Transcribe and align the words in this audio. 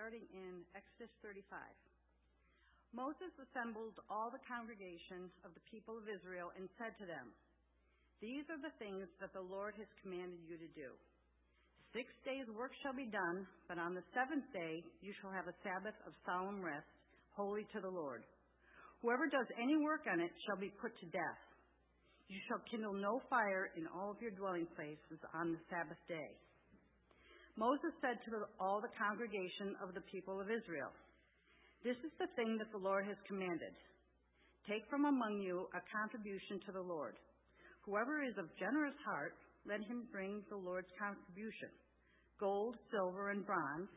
starting 0.00 0.24
in 0.32 0.64
Exodus 0.72 1.12
35. 1.20 1.60
Moses 2.96 3.36
assembled 3.36 4.00
all 4.08 4.32
the 4.32 4.40
congregation 4.48 5.28
of 5.44 5.52
the 5.52 5.60
people 5.68 6.00
of 6.00 6.08
Israel 6.08 6.48
and 6.56 6.72
said 6.80 6.96
to 6.96 7.04
them, 7.04 7.28
These 8.24 8.48
are 8.48 8.64
the 8.64 8.72
things 8.80 9.04
that 9.20 9.36
the 9.36 9.44
Lord 9.44 9.76
has 9.76 10.00
commanded 10.00 10.40
you 10.48 10.56
to 10.56 10.72
do. 10.72 10.96
Six 11.92 12.08
days' 12.24 12.48
work 12.56 12.72
shall 12.80 12.96
be 12.96 13.12
done, 13.12 13.44
but 13.68 13.76
on 13.76 13.92
the 13.92 14.00
seventh 14.16 14.48
day 14.56 14.80
you 15.04 15.12
shall 15.20 15.36
have 15.36 15.52
a 15.52 15.58
Sabbath 15.60 16.00
of 16.08 16.16
solemn 16.24 16.64
rest, 16.64 16.88
holy 17.36 17.68
to 17.76 17.84
the 17.84 17.92
Lord. 17.92 18.24
Whoever 19.04 19.28
does 19.28 19.52
any 19.60 19.76
work 19.84 20.08
on 20.08 20.16
it 20.24 20.32
shall 20.48 20.56
be 20.56 20.72
put 20.80 20.96
to 21.04 21.12
death. 21.12 21.42
You 22.32 22.40
shall 22.48 22.64
kindle 22.72 22.96
no 22.96 23.20
fire 23.28 23.68
in 23.76 23.84
all 23.92 24.16
of 24.16 24.22
your 24.24 24.32
dwelling 24.32 24.64
places 24.80 25.20
on 25.36 25.52
the 25.52 25.60
Sabbath 25.68 26.00
day. 26.08 26.40
Moses 27.60 27.92
said 28.00 28.16
to 28.24 28.48
all 28.56 28.80
the 28.80 28.88
congregation 28.96 29.76
of 29.84 29.92
the 29.92 30.00
people 30.08 30.40
of 30.40 30.48
Israel, 30.48 30.88
this 31.84 32.00
is 32.00 32.12
the 32.16 32.32
thing 32.32 32.56
that 32.56 32.72
the 32.72 32.80
Lord 32.80 33.04
has 33.04 33.20
commanded. 33.28 33.76
Take 34.64 34.88
from 34.88 35.04
among 35.04 35.44
you 35.44 35.68
a 35.76 35.84
contribution 35.92 36.56
to 36.64 36.72
the 36.72 36.80
Lord. 36.80 37.20
Whoever 37.84 38.24
is 38.24 38.32
of 38.40 38.48
generous 38.56 38.96
heart, 39.04 39.36
let 39.68 39.84
him 39.84 40.08
bring 40.08 40.40
the 40.48 40.56
Lord's 40.56 40.88
contribution 40.96 41.68
gold, 42.40 42.80
silver, 42.88 43.28
and 43.28 43.44
bronze, 43.44 43.92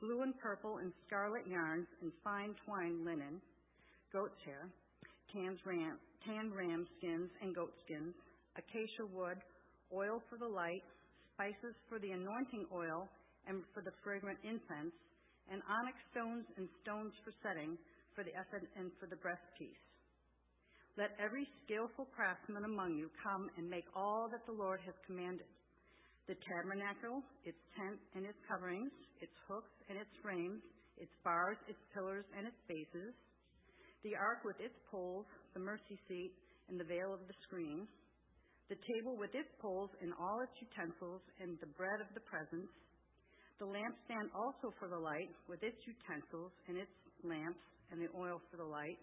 blue 0.00 0.24
and 0.24 0.32
purple 0.40 0.80
and 0.80 0.88
scarlet 1.04 1.44
yarns, 1.44 1.84
and 2.00 2.08
fine 2.24 2.56
twined 2.64 3.04
linen, 3.04 3.36
goat's 4.16 4.40
hair, 4.48 4.72
tanned 5.28 5.60
ram, 5.68 6.00
tanned 6.24 6.56
ram 6.56 6.88
skins 6.96 7.28
and 7.44 7.54
goat 7.54 7.76
skins, 7.84 8.16
acacia 8.56 9.04
wood, 9.12 9.36
oil 9.92 10.24
for 10.32 10.40
the 10.40 10.48
light, 10.48 10.80
spices 11.34 11.74
for 11.90 11.98
the 11.98 12.14
anointing 12.14 12.66
oil 12.72 13.10
and 13.46 13.62
for 13.74 13.82
the 13.82 13.92
fragrant 14.02 14.38
incense 14.46 14.94
and 15.50 15.60
onyx 15.68 15.98
stones 16.14 16.46
and 16.56 16.70
stones 16.80 17.12
for 17.26 17.34
setting 17.42 17.76
for 18.14 18.24
the 18.24 18.32
ephod 18.32 18.64
and 18.78 18.88
for 18.96 19.10
the 19.10 19.18
breastpiece. 19.20 19.82
Let 20.96 21.10
every 21.18 21.44
skillful 21.66 22.06
craftsman 22.14 22.64
among 22.64 22.94
you 22.94 23.10
come 23.18 23.50
and 23.58 23.66
make 23.68 23.84
all 23.98 24.30
that 24.30 24.46
the 24.46 24.54
Lord 24.54 24.78
has 24.86 24.94
commanded 25.04 25.50
the 26.26 26.38
tabernacle, 26.40 27.20
its 27.44 27.60
tent 27.76 28.00
and 28.16 28.24
its 28.24 28.38
coverings, 28.48 28.94
its 29.20 29.34
hooks 29.44 29.74
and 29.90 29.98
its 29.98 30.08
frames, 30.22 30.62
its 30.96 31.12
bars, 31.20 31.58
its 31.68 31.82
pillars 31.92 32.24
and 32.32 32.46
its 32.46 32.56
bases, 32.64 33.12
the 34.06 34.16
ark 34.16 34.40
with 34.44 34.56
its 34.56 34.72
poles, 34.88 35.26
the 35.52 35.60
mercy 35.60 35.98
seat, 36.08 36.32
and 36.68 36.80
the 36.80 36.88
veil 36.88 37.12
of 37.12 37.20
the 37.28 37.36
screen, 37.44 37.84
the 38.68 38.80
table 38.88 39.16
with 39.16 39.34
its 39.34 39.48
poles 39.60 39.90
and 40.00 40.12
all 40.16 40.40
its 40.40 40.56
utensils, 40.60 41.20
and 41.40 41.58
the 41.60 41.68
bread 41.76 42.00
of 42.00 42.08
the 42.14 42.24
presence, 42.24 42.70
the 43.60 43.66
lampstand 43.68 44.32
also 44.34 44.72
for 44.80 44.88
the 44.88 44.98
light, 44.98 45.30
with 45.48 45.62
its 45.62 45.76
utensils 45.86 46.50
and 46.68 46.76
its 46.78 46.90
lamps, 47.22 47.60
and 47.92 48.00
the 48.00 48.10
oil 48.16 48.40
for 48.50 48.56
the 48.56 48.64
light, 48.66 48.98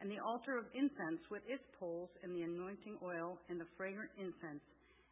and 0.00 0.10
the 0.10 0.20
altar 0.20 0.58
of 0.58 0.66
incense 0.74 1.22
with 1.30 1.42
its 1.48 1.64
poles, 1.80 2.10
and 2.22 2.36
the 2.36 2.42
anointing 2.42 2.98
oil, 3.02 3.38
and 3.48 3.58
the 3.58 3.66
fragrant 3.76 4.10
incense, 4.18 4.62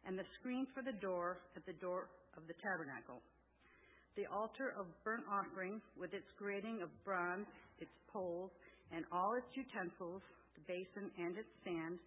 and 0.05 0.17
the 0.17 0.27
screen 0.39 0.65
for 0.73 0.83
the 0.83 0.95
door 1.01 1.41
at 1.55 1.65
the 1.65 1.73
door 1.81 2.09
of 2.37 2.47
the 2.47 2.55
tabernacle. 2.61 3.21
The 4.15 4.27
altar 4.27 4.75
of 4.77 4.87
burnt 5.03 5.23
offering 5.31 5.81
with 5.97 6.13
its 6.13 6.27
grating 6.37 6.81
of 6.83 6.89
bronze, 7.03 7.47
its 7.79 7.91
poles, 8.11 8.51
and 8.91 9.05
all 9.11 9.33
its 9.39 9.47
utensils, 9.55 10.21
the 10.55 10.63
basin 10.67 11.11
and 11.17 11.37
its 11.37 11.47
stand, 11.63 11.99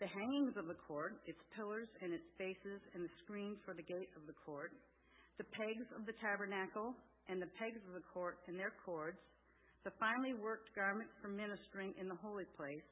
the 0.00 0.08
hangings 0.08 0.56
of 0.56 0.66
the 0.66 0.80
court, 0.88 1.20
its 1.28 1.40
pillars 1.54 1.88
and 2.00 2.12
its 2.12 2.26
bases, 2.40 2.80
and 2.94 3.04
the 3.04 3.14
screen 3.22 3.56
for 3.64 3.74
the 3.76 3.84
gate 3.84 4.08
of 4.16 4.26
the 4.26 4.36
court 4.44 4.72
the 5.40 5.56
pegs 5.56 5.88
of 5.96 6.04
the 6.04 6.12
tabernacle 6.20 6.92
and 7.32 7.40
the 7.40 7.48
pegs 7.56 7.80
of 7.88 7.96
the 7.96 8.04
court 8.12 8.36
and 8.44 8.60
their 8.60 8.76
cords, 8.84 9.16
the 9.88 9.96
finely 9.96 10.36
worked 10.36 10.68
garments 10.76 11.16
for 11.24 11.32
ministering 11.32 11.96
in 11.96 12.12
the 12.12 12.20
holy 12.20 12.44
place, 12.60 12.84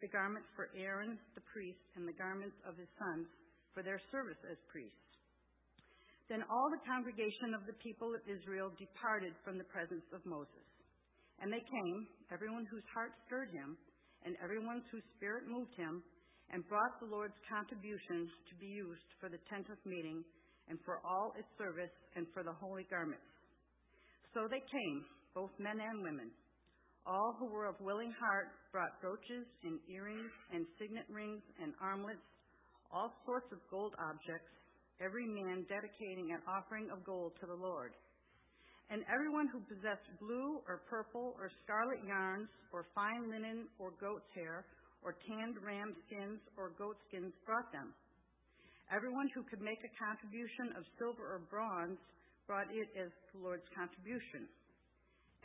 the 0.00 0.08
garments 0.08 0.48
for 0.56 0.72
Aaron 0.72 1.20
the 1.36 1.44
priest, 1.52 1.84
and 2.00 2.08
the 2.08 2.16
garments 2.16 2.56
of 2.64 2.72
his 2.80 2.88
sons 2.96 3.28
for 3.76 3.84
their 3.84 4.00
service 4.08 4.40
as 4.48 4.56
priests. 4.72 4.96
Then 6.32 6.40
all 6.48 6.72
the 6.72 6.80
congregation 6.88 7.52
of 7.52 7.68
the 7.68 7.76
people 7.84 8.16
of 8.16 8.24
Israel 8.24 8.72
departed 8.80 9.36
from 9.44 9.60
the 9.60 9.68
presence 9.68 10.08
of 10.16 10.24
Moses. 10.24 10.64
And 11.44 11.52
they 11.52 11.60
came, 11.60 12.08
everyone 12.32 12.64
whose 12.72 12.86
heart 12.96 13.12
stirred 13.28 13.52
him, 13.52 13.76
and 14.24 14.40
everyone 14.40 14.80
whose 14.88 15.04
spirit 15.20 15.44
moved 15.44 15.76
him, 15.76 16.00
and 16.52 16.66
brought 16.66 16.98
the 16.98 17.06
Lord's 17.06 17.38
contribution 17.46 18.26
to 18.50 18.54
be 18.58 18.66
used 18.66 19.06
for 19.22 19.30
the 19.30 19.38
tent 19.46 19.70
of 19.70 19.78
meeting 19.86 20.22
and 20.68 20.78
for 20.84 20.98
all 21.06 21.34
its 21.38 21.48
service 21.58 21.94
and 22.14 22.26
for 22.34 22.42
the 22.42 22.54
holy 22.58 22.86
garments. 22.90 23.26
So 24.34 24.46
they 24.50 24.62
came, 24.62 24.98
both 25.34 25.50
men 25.58 25.78
and 25.78 26.02
women. 26.02 26.30
All 27.06 27.34
who 27.38 27.50
were 27.50 27.66
of 27.66 27.80
willing 27.80 28.12
heart 28.18 28.54
brought 28.70 29.00
brooches 29.00 29.46
and 29.64 29.78
earrings 29.90 30.30
and 30.54 30.66
signet 30.78 31.06
rings 31.10 31.42
and 31.62 31.74
armlets, 31.82 32.22
all 32.92 33.10
sorts 33.26 33.50
of 33.50 33.58
gold 33.70 33.94
objects, 33.98 34.50
every 35.02 35.26
man 35.26 35.66
dedicating 35.66 36.30
an 36.30 36.42
offering 36.46 36.90
of 36.90 37.02
gold 37.06 37.32
to 37.40 37.46
the 37.46 37.56
Lord. 37.56 37.94
And 38.90 39.06
everyone 39.06 39.46
who 39.54 39.62
possessed 39.70 40.06
blue 40.18 40.62
or 40.66 40.82
purple 40.90 41.34
or 41.38 41.50
scarlet 41.62 42.02
yarns 42.06 42.50
or 42.74 42.86
fine 42.94 43.30
linen 43.30 43.70
or 43.78 43.94
goat's 44.02 44.26
hair 44.34 44.66
or 45.02 45.16
tanned 45.24 45.56
ram 45.64 45.96
skins 46.06 46.40
or 46.56 46.76
goat 46.76 46.96
skins 47.08 47.32
brought 47.46 47.70
them. 47.72 47.92
Everyone 48.90 49.30
who 49.32 49.46
could 49.46 49.62
make 49.62 49.78
a 49.86 49.92
contribution 49.96 50.74
of 50.74 50.82
silver 50.98 51.38
or 51.38 51.46
bronze 51.46 51.98
brought 52.50 52.66
it 52.74 52.90
as 52.98 53.08
the 53.30 53.38
Lord's 53.38 53.66
contribution. 53.70 54.50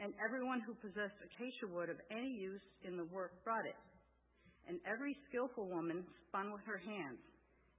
And 0.02 0.12
everyone 0.20 0.60
who 0.66 0.74
possessed 0.82 1.16
acacia 1.22 1.70
wood 1.70 1.88
of 1.88 2.02
any 2.12 2.36
use 2.42 2.66
in 2.84 2.98
the 2.98 3.08
work 3.14 3.38
brought 3.46 3.64
it. 3.64 3.78
And 4.68 4.82
every 4.84 5.16
skillful 5.30 5.70
woman 5.70 6.04
spun 6.28 6.52
with 6.52 6.66
her 6.66 6.82
hands. 6.82 7.22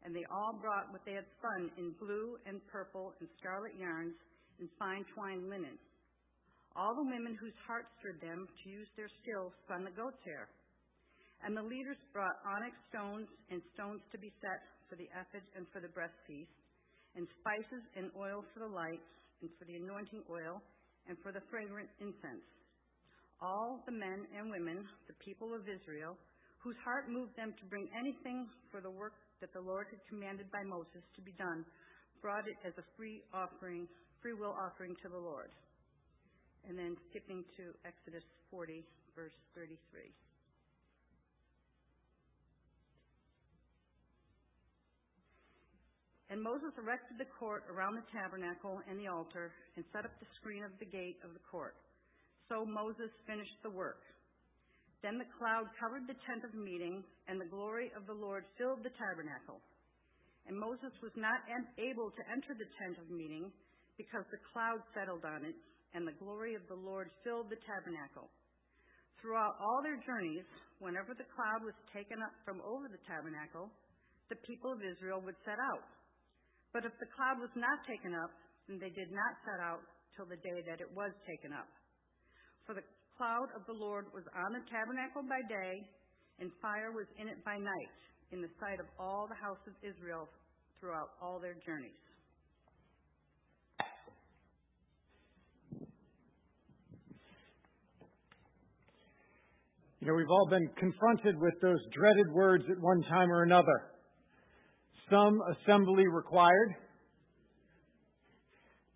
And 0.06 0.14
they 0.14 0.22
all 0.30 0.54
brought 0.62 0.94
what 0.94 1.02
they 1.02 1.18
had 1.18 1.26
spun 1.42 1.68
in 1.76 1.98
blue 1.98 2.38
and 2.46 2.62
purple 2.70 3.12
and 3.18 3.28
scarlet 3.42 3.74
yarns 3.74 4.14
and 4.62 4.70
fine 4.78 5.04
twined 5.12 5.50
linen. 5.50 5.76
All 6.78 6.94
the 6.94 7.10
women 7.10 7.34
whose 7.40 7.56
hearts 7.66 7.90
stirred 7.98 8.22
them 8.22 8.46
to 8.46 8.64
use 8.70 8.88
their 8.94 9.10
skill 9.20 9.50
spun 9.66 9.82
the 9.82 9.96
goat's 9.98 10.22
hair. 10.22 10.46
And 11.44 11.56
the 11.56 11.62
leaders 11.62 12.00
brought 12.12 12.36
onyx 12.46 12.74
stones 12.88 13.28
and 13.50 13.60
stones 13.76 14.00
to 14.12 14.18
be 14.18 14.32
set 14.40 14.60
for 14.88 14.96
the 14.96 15.10
ephod 15.12 15.44
and 15.54 15.66
for 15.74 15.80
the 15.82 15.92
breastpiece, 15.92 16.50
and 17.14 17.26
spices 17.40 17.84
and 17.96 18.10
oil 18.16 18.44
for 18.54 18.60
the 18.64 18.72
lights, 18.72 19.10
and 19.42 19.50
for 19.58 19.64
the 19.68 19.76
anointing 19.76 20.24
oil, 20.30 20.62
and 21.08 21.16
for 21.22 21.32
the 21.32 21.44
fragrant 21.50 21.88
incense. 22.00 22.44
All 23.40 23.84
the 23.84 23.92
men 23.92 24.24
and 24.32 24.48
women, 24.48 24.88
the 25.06 25.18
people 25.20 25.52
of 25.52 25.68
Israel, 25.68 26.16
whose 26.64 26.76
heart 26.82 27.12
moved 27.12 27.36
them 27.36 27.52
to 27.60 27.64
bring 27.68 27.86
anything 27.92 28.48
for 28.72 28.80
the 28.80 28.90
work 28.90 29.14
that 29.40 29.52
the 29.52 29.60
Lord 29.60 29.86
had 29.92 30.00
commanded 30.08 30.50
by 30.50 30.64
Moses 30.64 31.04
to 31.14 31.20
be 31.20 31.36
done, 31.36 31.62
brought 32.24 32.48
it 32.48 32.58
as 32.64 32.72
a 32.80 32.86
free 32.96 33.22
offering, 33.30 33.86
free 34.22 34.32
will 34.32 34.56
offering 34.56 34.96
to 35.04 35.08
the 35.08 35.20
Lord. 35.20 35.52
And 36.66 36.74
then 36.74 36.96
skipping 37.10 37.44
to 37.60 37.70
Exodus 37.86 38.24
40, 38.50 38.82
verse 39.14 39.36
33. 39.54 40.10
And 46.26 46.42
Moses 46.42 46.74
erected 46.74 47.22
the 47.22 47.30
court 47.38 47.62
around 47.70 47.94
the 47.94 48.06
tabernacle 48.10 48.82
and 48.90 48.98
the 48.98 49.06
altar 49.06 49.54
and 49.78 49.86
set 49.94 50.02
up 50.02 50.10
the 50.18 50.26
screen 50.40 50.66
of 50.66 50.74
the 50.82 50.90
gate 50.90 51.22
of 51.22 51.30
the 51.30 51.44
court. 51.46 51.78
So 52.50 52.66
Moses 52.66 53.14
finished 53.26 53.54
the 53.62 53.70
work. 53.70 54.02
Then 55.06 55.22
the 55.22 55.30
cloud 55.38 55.70
covered 55.78 56.10
the 56.10 56.18
tent 56.26 56.42
of 56.42 56.50
meeting, 56.54 57.04
and 57.30 57.38
the 57.38 57.46
glory 57.46 57.94
of 57.94 58.10
the 58.10 58.16
Lord 58.16 58.42
filled 58.58 58.82
the 58.82 58.94
tabernacle. 58.98 59.62
And 60.50 60.58
Moses 60.58 60.90
was 60.98 61.14
not 61.14 61.46
able 61.78 62.10
to 62.10 62.22
enter 62.30 62.54
the 62.58 62.70
tent 62.78 62.98
of 62.98 63.10
meeting 63.10 63.50
because 63.94 64.26
the 64.30 64.42
cloud 64.50 64.82
settled 64.94 65.22
on 65.22 65.46
it, 65.46 65.54
and 65.94 66.06
the 66.06 66.18
glory 66.18 66.58
of 66.58 66.66
the 66.66 66.78
Lord 66.78 67.10
filled 67.22 67.50
the 67.50 67.60
tabernacle. 67.66 68.30
Throughout 69.22 69.58
all 69.62 69.78
their 69.82 69.98
journeys, 70.02 70.46
whenever 70.82 71.14
the 71.14 71.28
cloud 71.38 71.62
was 71.62 71.74
taken 71.94 72.18
up 72.22 72.34
from 72.42 72.62
over 72.66 72.90
the 72.90 73.00
tabernacle, 73.06 73.70
the 74.28 74.38
people 74.42 74.74
of 74.74 74.82
Israel 74.82 75.22
would 75.22 75.38
set 75.46 75.58
out 75.58 75.86
but 76.72 76.84
if 76.84 76.92
the 76.98 77.10
cloud 77.14 77.38
was 77.40 77.52
not 77.54 77.82
taken 77.86 78.14
up, 78.14 78.30
then 78.68 78.78
they 78.78 78.90
did 78.90 79.10
not 79.10 79.32
set 79.46 79.60
out 79.62 79.82
till 80.16 80.26
the 80.26 80.40
day 80.40 80.64
that 80.66 80.80
it 80.80 80.90
was 80.96 81.12
taken 81.28 81.52
up. 81.52 81.68
For 82.66 82.74
the 82.74 82.84
cloud 83.16 83.48
of 83.54 83.62
the 83.66 83.76
Lord 83.76 84.06
was 84.12 84.24
on 84.34 84.52
the 84.52 84.64
tabernacle 84.68 85.22
by 85.22 85.40
day, 85.48 85.86
and 86.40 86.50
fire 86.60 86.92
was 86.92 87.06
in 87.16 87.28
it 87.28 87.40
by 87.44 87.56
night, 87.56 87.96
in 88.32 88.42
the 88.42 88.50
sight 88.60 88.80
of 88.80 88.86
all 88.98 89.28
the 89.28 89.38
house 89.38 89.60
of 89.66 89.74
Israel 89.80 90.28
throughout 90.80 91.16
all 91.22 91.40
their 91.40 91.56
journeys. 91.64 91.96
You 100.00 100.12
know, 100.12 100.14
we've 100.14 100.30
all 100.30 100.46
been 100.48 100.68
confronted 100.78 101.34
with 101.40 101.54
those 101.60 101.80
dreaded 101.92 102.30
words 102.32 102.64
at 102.70 102.78
one 102.78 103.02
time 103.08 103.30
or 103.30 103.42
another 103.42 103.95
some 105.10 105.40
assembly 105.52 106.04
required. 106.08 106.74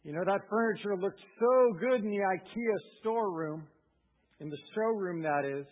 You 0.03 0.12
know, 0.12 0.25
that 0.25 0.41
furniture 0.49 0.97
looked 0.97 1.21
so 1.39 1.79
good 1.79 2.03
in 2.03 2.11
the 2.11 2.19
IKEA 2.19 2.77
storeroom, 3.01 3.67
in 4.41 4.49
the 4.49 4.57
showroom, 4.75 5.23
that 5.23 5.45
is. 5.45 5.67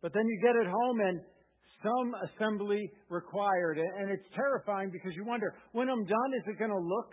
But 0.00 0.12
then 0.14 0.26
you 0.26 0.40
get 0.42 0.56
it 0.56 0.66
home 0.66 1.00
and 1.00 1.20
some 1.82 2.14
assembly 2.24 2.90
required. 3.10 3.78
And 3.78 4.10
it's 4.10 4.26
terrifying 4.34 4.90
because 4.90 5.12
you 5.14 5.24
wonder, 5.24 5.54
when 5.72 5.88
I'm 5.88 6.04
done, 6.04 6.30
is 6.38 6.44
it 6.46 6.58
going 6.58 6.70
to 6.70 6.78
look 6.78 7.12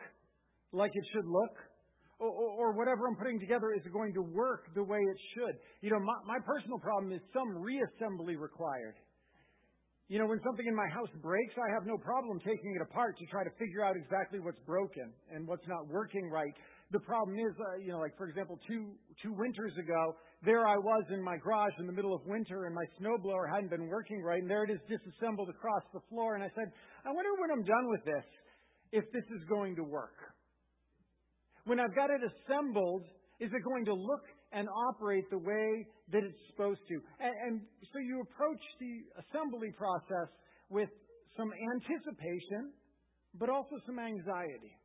like 0.71 0.91
it 0.93 1.03
should 1.13 1.25
look? 1.25 1.55
Or, 2.19 2.29
or, 2.29 2.77
whatever 2.77 3.07
I'm 3.07 3.17
putting 3.17 3.39
together, 3.39 3.73
is 3.75 3.81
it 3.85 3.91
going 3.91 4.13
to 4.13 4.21
work 4.21 4.67
the 4.75 4.83
way 4.83 4.99
it 4.99 5.17
should? 5.35 5.55
You 5.81 5.89
know, 5.91 5.99
my, 5.99 6.37
my 6.37 6.39
personal 6.45 6.79
problem 6.79 7.11
is 7.11 7.19
some 7.33 7.49
reassembly 7.59 8.39
required. 8.39 8.95
You 10.13 10.19
know, 10.19 10.27
when 10.27 10.37
something 10.45 10.67
in 10.67 10.75
my 10.75 10.85
house 10.93 11.09
breaks, 11.23 11.57
I 11.57 11.73
have 11.73 11.87
no 11.89 11.97
problem 11.97 12.37
taking 12.37 12.77
it 12.77 12.83
apart 12.85 13.17
to 13.17 13.25
try 13.33 13.43
to 13.43 13.49
figure 13.57 13.83
out 13.83 13.97
exactly 13.97 14.37
what's 14.37 14.59
broken 14.59 15.09
and 15.33 15.47
what's 15.47 15.65
not 15.67 15.87
working 15.89 16.29
right. 16.29 16.53
The 16.91 16.99
problem 16.99 17.33
is, 17.39 17.49
uh, 17.57 17.81
you 17.81 17.93
know, 17.93 17.97
like 17.97 18.15
for 18.15 18.29
example, 18.29 18.59
two 18.69 18.93
two 19.23 19.33
winters 19.33 19.73
ago, 19.75 20.13
there 20.45 20.67
I 20.67 20.77
was 20.77 21.03
in 21.09 21.19
my 21.19 21.37
garage 21.37 21.73
in 21.79 21.87
the 21.87 21.91
middle 21.91 22.13
of 22.13 22.21
winter, 22.27 22.65
and 22.65 22.75
my 22.75 22.85
snowblower 23.01 23.49
hadn't 23.49 23.71
been 23.71 23.87
working 23.87 24.21
right, 24.21 24.39
and 24.39 24.47
there 24.47 24.63
it 24.63 24.69
is 24.69 24.77
disassembled 24.85 25.49
across 25.49 25.81
the 25.95 26.01
floor. 26.11 26.35
And 26.35 26.43
I 26.43 26.51
said, 26.53 26.69
I 27.05 27.11
wonder 27.11 27.31
when 27.41 27.49
I'm 27.49 27.63
done 27.65 27.89
with 27.89 28.05
this, 28.05 28.25
if 28.91 29.11
this 29.13 29.25
is 29.33 29.41
going 29.49 29.75
to 29.77 29.83
work. 29.83 30.13
When 31.65 31.79
I've 31.79 31.95
got 31.95 32.11
it 32.11 32.21
assembled, 32.21 33.01
is 33.39 33.49
it 33.49 33.63
going 33.65 33.85
to 33.85 33.95
look 33.95 34.25
and 34.53 34.69
operate 34.69 35.29
the 35.29 35.37
way 35.37 35.85
that 36.11 36.23
it's 36.23 36.37
supposed 36.51 36.81
to. 36.87 36.95
And, 37.19 37.33
and 37.45 37.61
so 37.91 37.99
you 37.99 38.21
approach 38.21 38.61
the 38.79 39.01
assembly 39.25 39.71
process 39.75 40.29
with 40.69 40.89
some 41.35 41.51
anticipation, 41.73 42.71
but 43.39 43.49
also 43.49 43.81
some 43.85 43.99
anxiety. 43.99 44.77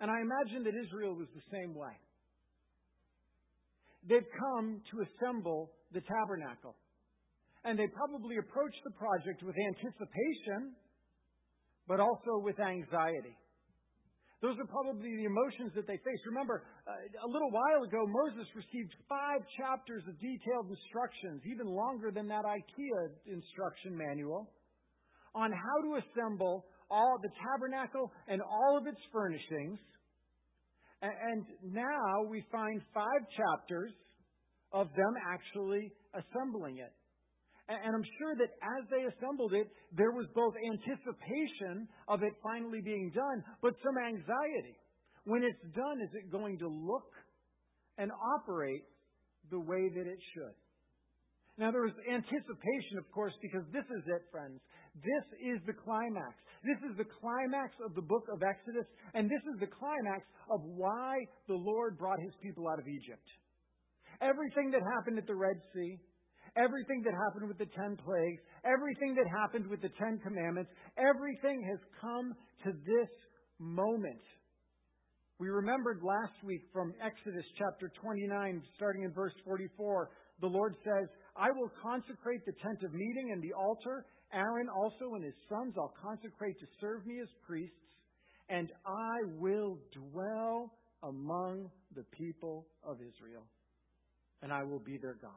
And 0.00 0.10
I 0.10 0.18
imagine 0.20 0.64
that 0.64 0.74
Israel 0.74 1.14
was 1.14 1.28
the 1.34 1.46
same 1.52 1.74
way. 1.74 1.94
They've 4.08 4.26
come 4.38 4.82
to 4.90 5.06
assemble 5.06 5.70
the 5.92 6.02
tabernacle. 6.02 6.74
And 7.64 7.78
they 7.78 7.86
probably 7.94 8.36
approached 8.36 8.82
the 8.84 8.90
project 8.92 9.42
with 9.42 9.54
anticipation, 9.56 10.74
but 11.88 12.00
also 12.00 12.42
with 12.42 12.60
anxiety. 12.60 13.38
Those 14.44 14.60
are 14.60 14.68
probably 14.68 15.16
the 15.16 15.24
emotions 15.24 15.72
that 15.72 15.86
they 15.88 15.96
face. 15.96 16.20
Remember, 16.28 16.68
uh, 16.84 16.92
a 17.24 17.28
little 17.32 17.48
while 17.48 17.80
ago, 17.80 18.04
Moses 18.04 18.44
received 18.52 18.92
five 19.08 19.40
chapters 19.56 20.04
of 20.04 20.20
detailed 20.20 20.68
instructions, 20.68 21.40
even 21.48 21.64
longer 21.64 22.12
than 22.12 22.28
that 22.28 22.44
IKEA 22.44 23.08
instruction 23.24 23.96
manual, 23.96 24.52
on 25.34 25.50
how 25.50 25.76
to 25.80 25.96
assemble 25.96 26.66
all 26.90 27.16
the 27.22 27.30
tabernacle 27.40 28.12
and 28.28 28.42
all 28.42 28.76
of 28.76 28.86
its 28.86 29.00
furnishings. 29.10 29.78
And 31.00 31.46
now 31.64 32.28
we 32.28 32.44
find 32.52 32.82
five 32.92 33.24
chapters 33.32 33.92
of 34.72 34.88
them 34.92 35.14
actually 35.24 35.90
assembling 36.12 36.84
it. 36.84 36.92
And 37.68 37.96
I'm 37.96 38.04
sure 38.18 38.36
that 38.36 38.52
as 38.60 38.84
they 38.90 39.08
assembled 39.08 39.54
it, 39.54 39.68
there 39.96 40.12
was 40.12 40.26
both 40.34 40.52
anticipation 40.52 41.88
of 42.08 42.22
it 42.22 42.34
finally 42.42 42.82
being 42.82 43.10
done, 43.14 43.42
but 43.62 43.72
some 43.82 43.96
anxiety. 43.96 44.76
When 45.24 45.42
it's 45.42 45.64
done, 45.74 46.02
is 46.04 46.12
it 46.12 46.30
going 46.30 46.58
to 46.58 46.68
look 46.68 47.08
and 47.96 48.12
operate 48.12 48.84
the 49.50 49.60
way 49.60 49.88
that 49.88 50.06
it 50.06 50.18
should? 50.34 50.52
Now, 51.56 51.70
there 51.70 51.86
was 51.86 51.96
anticipation, 52.04 52.98
of 52.98 53.08
course, 53.12 53.32
because 53.40 53.62
this 53.72 53.86
is 53.86 54.02
it, 54.12 54.22
friends. 54.30 54.60
This 55.00 55.24
is 55.40 55.62
the 55.64 55.72
climax. 55.72 56.34
This 56.66 56.76
is 56.90 56.98
the 56.98 57.08
climax 57.20 57.72
of 57.80 57.94
the 57.94 58.02
book 58.02 58.26
of 58.28 58.42
Exodus, 58.42 58.86
and 59.14 59.30
this 59.30 59.40
is 59.54 59.60
the 59.60 59.70
climax 59.70 60.26
of 60.50 60.60
why 60.64 61.16
the 61.46 61.54
Lord 61.54 61.96
brought 61.96 62.18
his 62.20 62.34
people 62.42 62.68
out 62.68 62.80
of 62.80 62.88
Egypt. 62.88 63.24
Everything 64.20 64.70
that 64.72 64.82
happened 64.82 65.16
at 65.16 65.26
the 65.26 65.34
Red 65.34 65.60
Sea, 65.72 65.96
everything 66.56 67.02
that 67.04 67.14
happened 67.14 67.48
with 67.48 67.58
the 67.58 67.70
ten 67.74 67.96
plagues, 67.96 68.40
everything 68.64 69.14
that 69.14 69.26
happened 69.28 69.66
with 69.66 69.82
the 69.82 69.90
Ten 69.98 70.18
Commandments, 70.22 70.70
everything 70.96 71.62
has 71.68 71.78
come 72.00 72.34
to 72.64 72.72
this 72.72 73.10
moment. 73.58 74.22
We 75.38 75.48
remembered 75.48 76.00
last 76.02 76.34
week 76.44 76.62
from 76.72 76.94
Exodus 77.04 77.44
chapter 77.58 77.90
29, 78.00 78.62
starting 78.76 79.02
in 79.02 79.12
verse 79.12 79.34
44, 79.44 80.10
the 80.40 80.46
Lord 80.46 80.74
says, 80.84 81.08
I 81.36 81.50
will 81.50 81.70
consecrate 81.82 82.46
the 82.46 82.54
tent 82.62 82.82
of 82.84 82.92
meeting 82.92 83.30
and 83.32 83.42
the 83.42 83.52
altar. 83.52 84.06
Aaron 84.32 84.68
also 84.68 85.14
and 85.14 85.24
his 85.24 85.34
sons 85.48 85.74
I'll 85.76 85.94
consecrate 86.00 86.58
to 86.60 86.66
serve 86.80 87.06
me 87.06 87.20
as 87.20 87.28
priests, 87.46 87.74
and 88.48 88.70
I 88.86 89.38
will 89.38 89.78
dwell 89.92 90.72
among 91.02 91.70
the 91.94 92.04
people 92.16 92.66
of 92.84 92.98
Israel, 92.98 93.46
and 94.42 94.52
I 94.52 94.62
will 94.62 94.80
be 94.80 94.98
their 94.98 95.18
God 95.20 95.30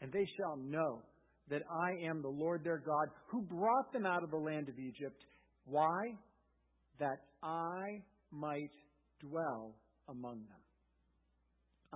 and 0.00 0.12
they 0.12 0.26
shall 0.36 0.56
know 0.56 1.02
that 1.50 1.62
I 1.70 2.06
am 2.08 2.22
the 2.22 2.28
Lord 2.28 2.64
their 2.64 2.78
God 2.78 3.08
who 3.28 3.42
brought 3.42 3.92
them 3.92 4.06
out 4.06 4.22
of 4.22 4.30
the 4.30 4.36
land 4.36 4.68
of 4.68 4.78
Egypt. 4.78 5.24
Why? 5.66 6.16
That 6.98 7.18
I 7.42 8.02
might 8.30 8.72
dwell 9.20 9.74
among 10.08 10.38
them. 10.48 10.64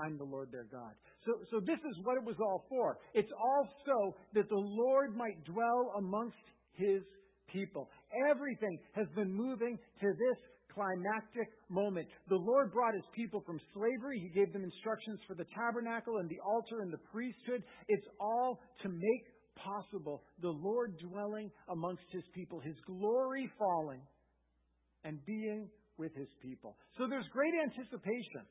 I'm 0.05 0.17
the 0.17 0.25
Lord 0.25 0.51
their 0.53 0.67
God. 0.71 0.93
So, 1.27 1.33
so 1.51 1.61
this 1.61 1.79
is 1.79 2.05
what 2.05 2.17
it 2.17 2.25
was 2.25 2.37
all 2.41 2.65
for. 2.69 2.99
It's 3.15 3.31
all 3.33 3.69
so 3.85 4.17
that 4.35 4.49
the 4.49 4.57
Lord 4.57 5.17
might 5.17 5.45
dwell 5.45 5.93
amongst 5.99 6.37
his 6.73 7.03
people. 7.53 7.91
Everything 8.31 8.79
has 8.93 9.07
been 9.17 9.33
moving 9.33 9.79
to 10.01 10.07
this 10.07 10.39
climactic 10.79 11.51
moment. 11.69 12.07
The 12.29 12.39
Lord 12.39 12.73
brought 12.73 12.95
his 12.95 13.05
people 13.15 13.43
from 13.45 13.59
slavery. 13.75 14.21
He 14.23 14.31
gave 14.31 14.53
them 14.53 14.63
instructions 14.63 15.19
for 15.27 15.35
the 15.35 15.47
tabernacle 15.55 16.19
and 16.19 16.31
the 16.31 16.39
altar 16.39 16.81
and 16.83 16.93
the 16.93 17.03
priesthood. 17.11 17.65
It's 17.89 18.07
all 18.21 18.61
to 18.83 18.89
make 18.89 19.25
possible 19.59 20.23
the 20.41 20.55
Lord 20.55 20.95
dwelling 21.03 21.51
amongst 21.69 22.05
his 22.13 22.23
people, 22.35 22.61
his 22.61 22.77
glory 22.87 23.51
falling 23.59 24.01
and 25.03 25.19
being 25.27 25.69
with 25.99 26.15
his 26.15 26.29
people. 26.41 26.77
So 26.97 27.07
there's 27.11 27.27
great 27.33 27.55
anticipation 27.59 28.47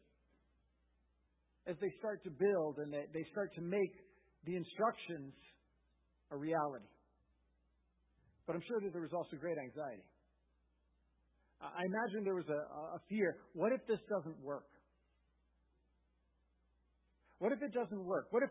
as 1.66 1.76
they 1.80 1.92
start 2.00 2.24
to 2.24 2.30
build 2.30 2.78
and 2.80 2.92
they 2.92 3.26
start 3.32 3.56
to 3.56 3.62
make 3.62 3.94
the 4.46 4.56
instructions 4.56 5.34
a 6.32 6.38
reality. 6.38 6.92
But 8.46 8.56
I'm 8.56 8.64
sure 8.68 8.80
that 8.82 8.92
there 8.92 9.02
was 9.02 9.14
also 9.14 9.36
great 9.40 9.58
anxiety. 9.58 10.04
I 11.62 11.86
imagine 11.86 12.24
there 12.24 12.36
was 12.38 12.50
a, 12.50 12.62
a 12.98 13.00
fear. 13.10 13.38
What 13.54 13.74
if 13.74 13.82
this 13.88 14.00
doesn't 14.10 14.38
work? 14.42 14.70
What 17.40 17.52
if 17.52 17.62
it 17.62 17.74
doesn't 17.74 18.04
work? 18.04 18.28
What 18.32 18.44
if 18.44 18.50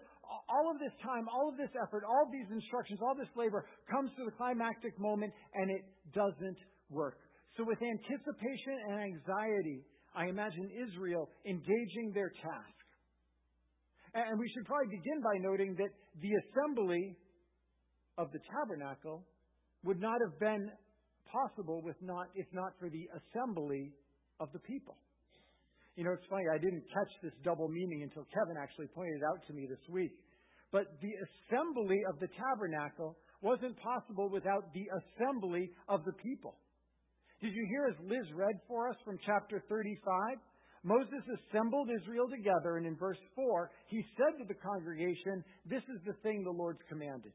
all 0.49 0.71
of 0.71 0.79
this 0.79 0.95
time, 1.03 1.27
all 1.29 1.49
of 1.49 1.57
this 1.57 1.71
effort, 1.75 2.03
all 2.07 2.27
of 2.27 2.31
these 2.31 2.47
instructions, 2.51 3.01
all 3.03 3.15
this 3.15 3.31
labor 3.35 3.67
comes 3.91 4.11
to 4.19 4.25
the 4.25 4.31
climactic 4.35 4.99
moment 4.99 5.33
and 5.55 5.71
it 5.71 5.83
doesn't 6.15 6.59
work? 6.91 7.19
So, 7.57 7.65
with 7.65 7.79
anticipation 7.83 8.75
and 8.91 9.01
anxiety, 9.01 9.83
I 10.15 10.27
imagine 10.27 10.71
Israel 10.71 11.31
engaging 11.47 12.13
their 12.15 12.31
task. 12.31 12.77
And 14.15 14.39
we 14.39 14.49
should 14.55 14.65
probably 14.67 14.97
begin 14.97 15.21
by 15.21 15.37
noting 15.41 15.75
that 15.77 15.91
the 16.23 16.33
assembly 16.47 17.17
of 18.19 18.33
the 18.33 18.39
tabernacle 18.49 19.25
would 19.85 20.01
not 20.01 20.19
have 20.25 20.39
been 20.39 20.71
possible 21.31 21.83
with 21.83 21.97
not, 22.01 22.29
if 22.35 22.47
not 22.53 22.73
for 22.79 22.89
the 22.89 23.09
assembly 23.15 23.93
of 24.41 24.49
the 24.53 24.59
people. 24.61 24.97
You 25.97 26.05
know, 26.05 26.13
it's 26.13 26.27
funny, 26.29 26.45
I 26.53 26.59
didn't 26.59 26.85
catch 26.93 27.13
this 27.23 27.33
double 27.43 27.69
meaning 27.69 28.03
until 28.03 28.29
Kevin 28.29 28.61
actually 28.61 28.87
pointed 28.89 29.17
it 29.17 29.25
out 29.25 29.41
to 29.49 29.53
me 29.55 29.67
this 29.67 29.81
week. 29.89 30.13
But 30.73 30.93
the 31.01 31.15
assembly 31.17 32.03
of 32.09 32.21
the 32.21 32.29
tabernacle 32.37 33.17
wasn't 33.41 33.81
possible 33.81 34.29
without 34.29 34.73
the 34.75 34.85
assembly 34.93 35.71
of 35.89 36.05
the 36.05 36.13
people. 36.21 36.57
Did 37.41 37.53
you 37.55 37.67
hear 37.69 37.87
as 37.89 37.97
Liz 38.05 38.27
read 38.35 38.57
for 38.69 38.89
us 38.89 38.97
from 39.05 39.19
chapter 39.25 39.63
35? 39.69 40.39
Moses 40.83 41.25
assembled 41.27 41.89
Israel 41.91 42.29
together, 42.29 42.77
and 42.77 42.87
in 42.87 42.97
verse 42.97 43.19
4, 43.35 43.71
he 43.89 44.05
said 44.17 44.39
to 44.39 44.45
the 44.47 44.59
congregation, 44.61 45.43
This 45.65 45.83
is 45.89 46.01
the 46.07 46.15
thing 46.23 46.45
the 46.45 46.51
Lord's 46.51 46.81
commanded. 46.89 47.33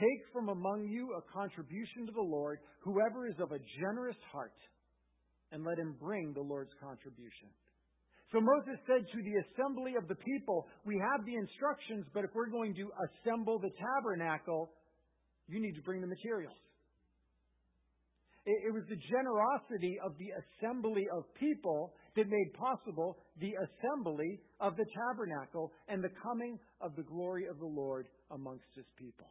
Take 0.00 0.22
from 0.32 0.48
among 0.48 0.88
you 0.88 1.12
a 1.14 1.32
contribution 1.32 2.06
to 2.06 2.12
the 2.12 2.22
Lord, 2.22 2.58
whoever 2.80 3.28
is 3.28 3.36
of 3.40 3.52
a 3.52 3.60
generous 3.78 4.16
heart, 4.32 4.56
and 5.52 5.64
let 5.64 5.78
him 5.78 5.94
bring 6.00 6.32
the 6.32 6.40
Lord's 6.40 6.72
contribution. 6.80 7.48
So 8.32 8.40
Moses 8.40 8.80
said 8.86 9.04
to 9.04 9.20
the 9.20 9.36
assembly 9.44 9.94
of 10.00 10.08
the 10.08 10.16
people, 10.16 10.66
We 10.86 10.96
have 10.96 11.26
the 11.26 11.36
instructions, 11.36 12.06
but 12.14 12.24
if 12.24 12.30
we're 12.34 12.48
going 12.48 12.74
to 12.76 12.88
assemble 13.04 13.58
the 13.58 13.70
tabernacle, 13.76 14.72
you 15.48 15.60
need 15.60 15.74
to 15.76 15.82
bring 15.82 16.00
the 16.00 16.06
materials. 16.06 16.56
It, 18.44 18.74
was 18.74 18.82
the 18.88 18.96
generosity 18.96 20.00
of 20.04 20.18
the 20.18 20.32
assembly 20.34 21.06
of 21.14 21.22
people 21.38 21.94
that 22.16 22.26
made 22.26 22.52
possible 22.54 23.18
the 23.38 23.52
assembly 23.54 24.40
of 24.58 24.76
the 24.76 24.86
tabernacle 24.90 25.70
and 25.86 26.02
the 26.02 26.10
coming 26.20 26.58
of 26.80 26.96
the 26.96 27.04
glory 27.04 27.46
of 27.46 27.60
the 27.60 27.66
Lord 27.66 28.08
amongst 28.32 28.66
his 28.74 28.86
people. 28.98 29.30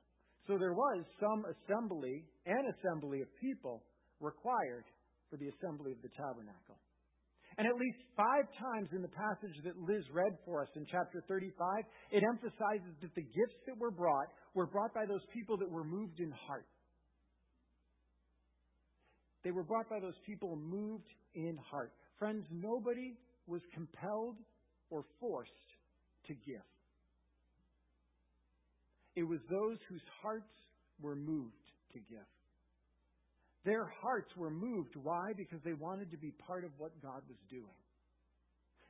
So 0.51 0.57
there 0.57 0.73
was 0.73 1.05
some 1.15 1.47
assembly, 1.47 2.27
an 2.45 2.67
assembly 2.75 3.21
of 3.21 3.29
people 3.39 3.83
required 4.19 4.83
for 5.29 5.37
the 5.37 5.47
assembly 5.47 5.93
of 5.93 6.01
the 6.03 6.11
tabernacle. 6.11 6.75
And 7.57 7.65
at 7.65 7.79
least 7.79 8.03
five 8.19 8.51
times 8.59 8.89
in 8.91 9.01
the 9.01 9.15
passage 9.15 9.55
that 9.63 9.79
Liz 9.79 10.03
read 10.11 10.35
for 10.43 10.61
us 10.61 10.67
in 10.75 10.85
chapter 10.91 11.23
35, 11.29 11.55
it 12.11 12.23
emphasizes 12.27 12.91
that 12.99 13.15
the 13.15 13.23
gifts 13.23 13.63
that 13.65 13.79
were 13.79 13.91
brought 13.91 14.27
were 14.53 14.67
brought 14.67 14.93
by 14.93 15.05
those 15.07 15.23
people 15.33 15.55
that 15.55 15.71
were 15.71 15.85
moved 15.85 16.19
in 16.19 16.31
heart. 16.31 16.67
They 19.45 19.51
were 19.51 19.63
brought 19.63 19.89
by 19.89 20.01
those 20.01 20.19
people 20.25 20.57
moved 20.57 21.15
in 21.33 21.57
heart. 21.63 21.93
Friends, 22.19 22.43
nobody 22.51 23.15
was 23.47 23.61
compelled 23.73 24.35
or 24.89 25.05
forced 25.21 25.51
to 26.27 26.33
give. 26.33 26.67
It 29.15 29.23
was 29.23 29.39
those 29.49 29.77
whose 29.89 30.01
hearts 30.21 30.51
were 31.01 31.15
moved 31.15 31.53
to 31.93 31.99
give. 31.99 32.27
Their 33.65 33.91
hearts 34.01 34.29
were 34.35 34.49
moved. 34.49 34.95
Why? 34.95 35.33
Because 35.37 35.59
they 35.63 35.73
wanted 35.73 36.09
to 36.11 36.17
be 36.17 36.31
part 36.47 36.63
of 36.63 36.71
what 36.77 36.91
God 37.01 37.21
was 37.27 37.37
doing. 37.49 37.77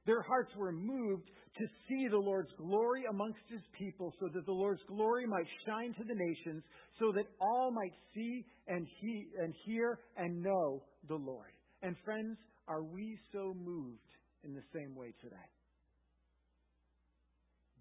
Their 0.05 0.21
hearts 0.21 0.51
were 0.55 0.71
moved 0.71 1.29
to 1.57 1.65
see 1.87 2.07
the 2.09 2.17
Lord's 2.17 2.51
glory 2.57 3.03
amongst 3.09 3.41
his 3.49 3.61
people 3.77 4.13
so 4.19 4.29
that 4.33 4.45
the 4.45 4.51
Lord's 4.51 4.81
glory 4.87 5.27
might 5.27 5.45
shine 5.65 5.93
to 5.93 6.03
the 6.03 6.15
nations 6.15 6.63
so 6.99 7.11
that 7.11 7.25
all 7.39 7.71
might 7.71 7.93
see 8.15 8.45
and, 8.67 8.87
he, 8.99 9.27
and 9.39 9.53
hear 9.65 9.99
and 10.17 10.41
know 10.41 10.81
the 11.07 11.15
Lord. 11.15 11.51
And 11.83 11.95
friends, 12.03 12.37
are 12.67 12.83
we 12.83 13.17
so 13.31 13.55
moved 13.63 13.99
in 14.43 14.55
the 14.55 14.63
same 14.73 14.95
way 14.95 15.13
today? 15.21 15.35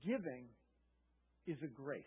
Giving 0.05 0.47
is 1.47 1.57
a 1.63 1.69
grace. 1.69 2.05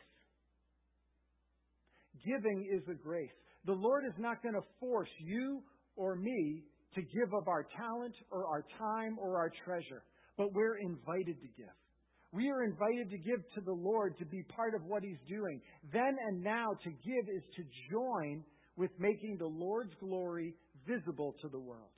Giving 2.26 2.70
is 2.72 2.84
a 2.90 2.96
grace. 2.96 3.32
The 3.66 3.74
Lord 3.74 4.06
is 4.06 4.14
not 4.18 4.44
going 4.44 4.56
to 4.56 4.68
force 4.80 5.10
you 5.20 5.62
or 5.96 6.16
me 6.16 6.64
to 6.96 7.02
give 7.02 7.34
of 7.34 7.48
our 7.48 7.66
talent 7.76 8.14
or 8.32 8.46
our 8.46 8.66
time 8.78 9.18
or 9.20 9.38
our 9.38 9.52
treasure, 9.66 10.04
but 10.38 10.54
we're 10.54 10.78
invited 10.78 11.42
to 11.42 11.48
give. 11.58 11.74
We 12.32 12.50
are 12.50 12.64
invited 12.64 13.12
to 13.12 13.18
give 13.18 13.42
to 13.56 13.62
the 13.62 13.74
Lord 13.74 14.18
to 14.18 14.26
be 14.26 14.44
part 14.56 14.74
of 14.74 14.82
what 14.86 15.04
He's 15.04 15.22
doing. 15.30 15.62
Then 15.92 16.18
and 16.28 16.42
now 16.42 16.74
to 16.84 16.90
give 16.90 17.30
is 17.30 17.44
to 17.56 17.64
join 17.92 18.44
with 18.76 18.92
making 18.98 19.38
the 19.38 19.48
Lord's 19.48 19.94
glory 20.00 20.56
visible 20.88 21.36
to 21.42 21.48
the 21.48 21.60
world. 21.60 21.94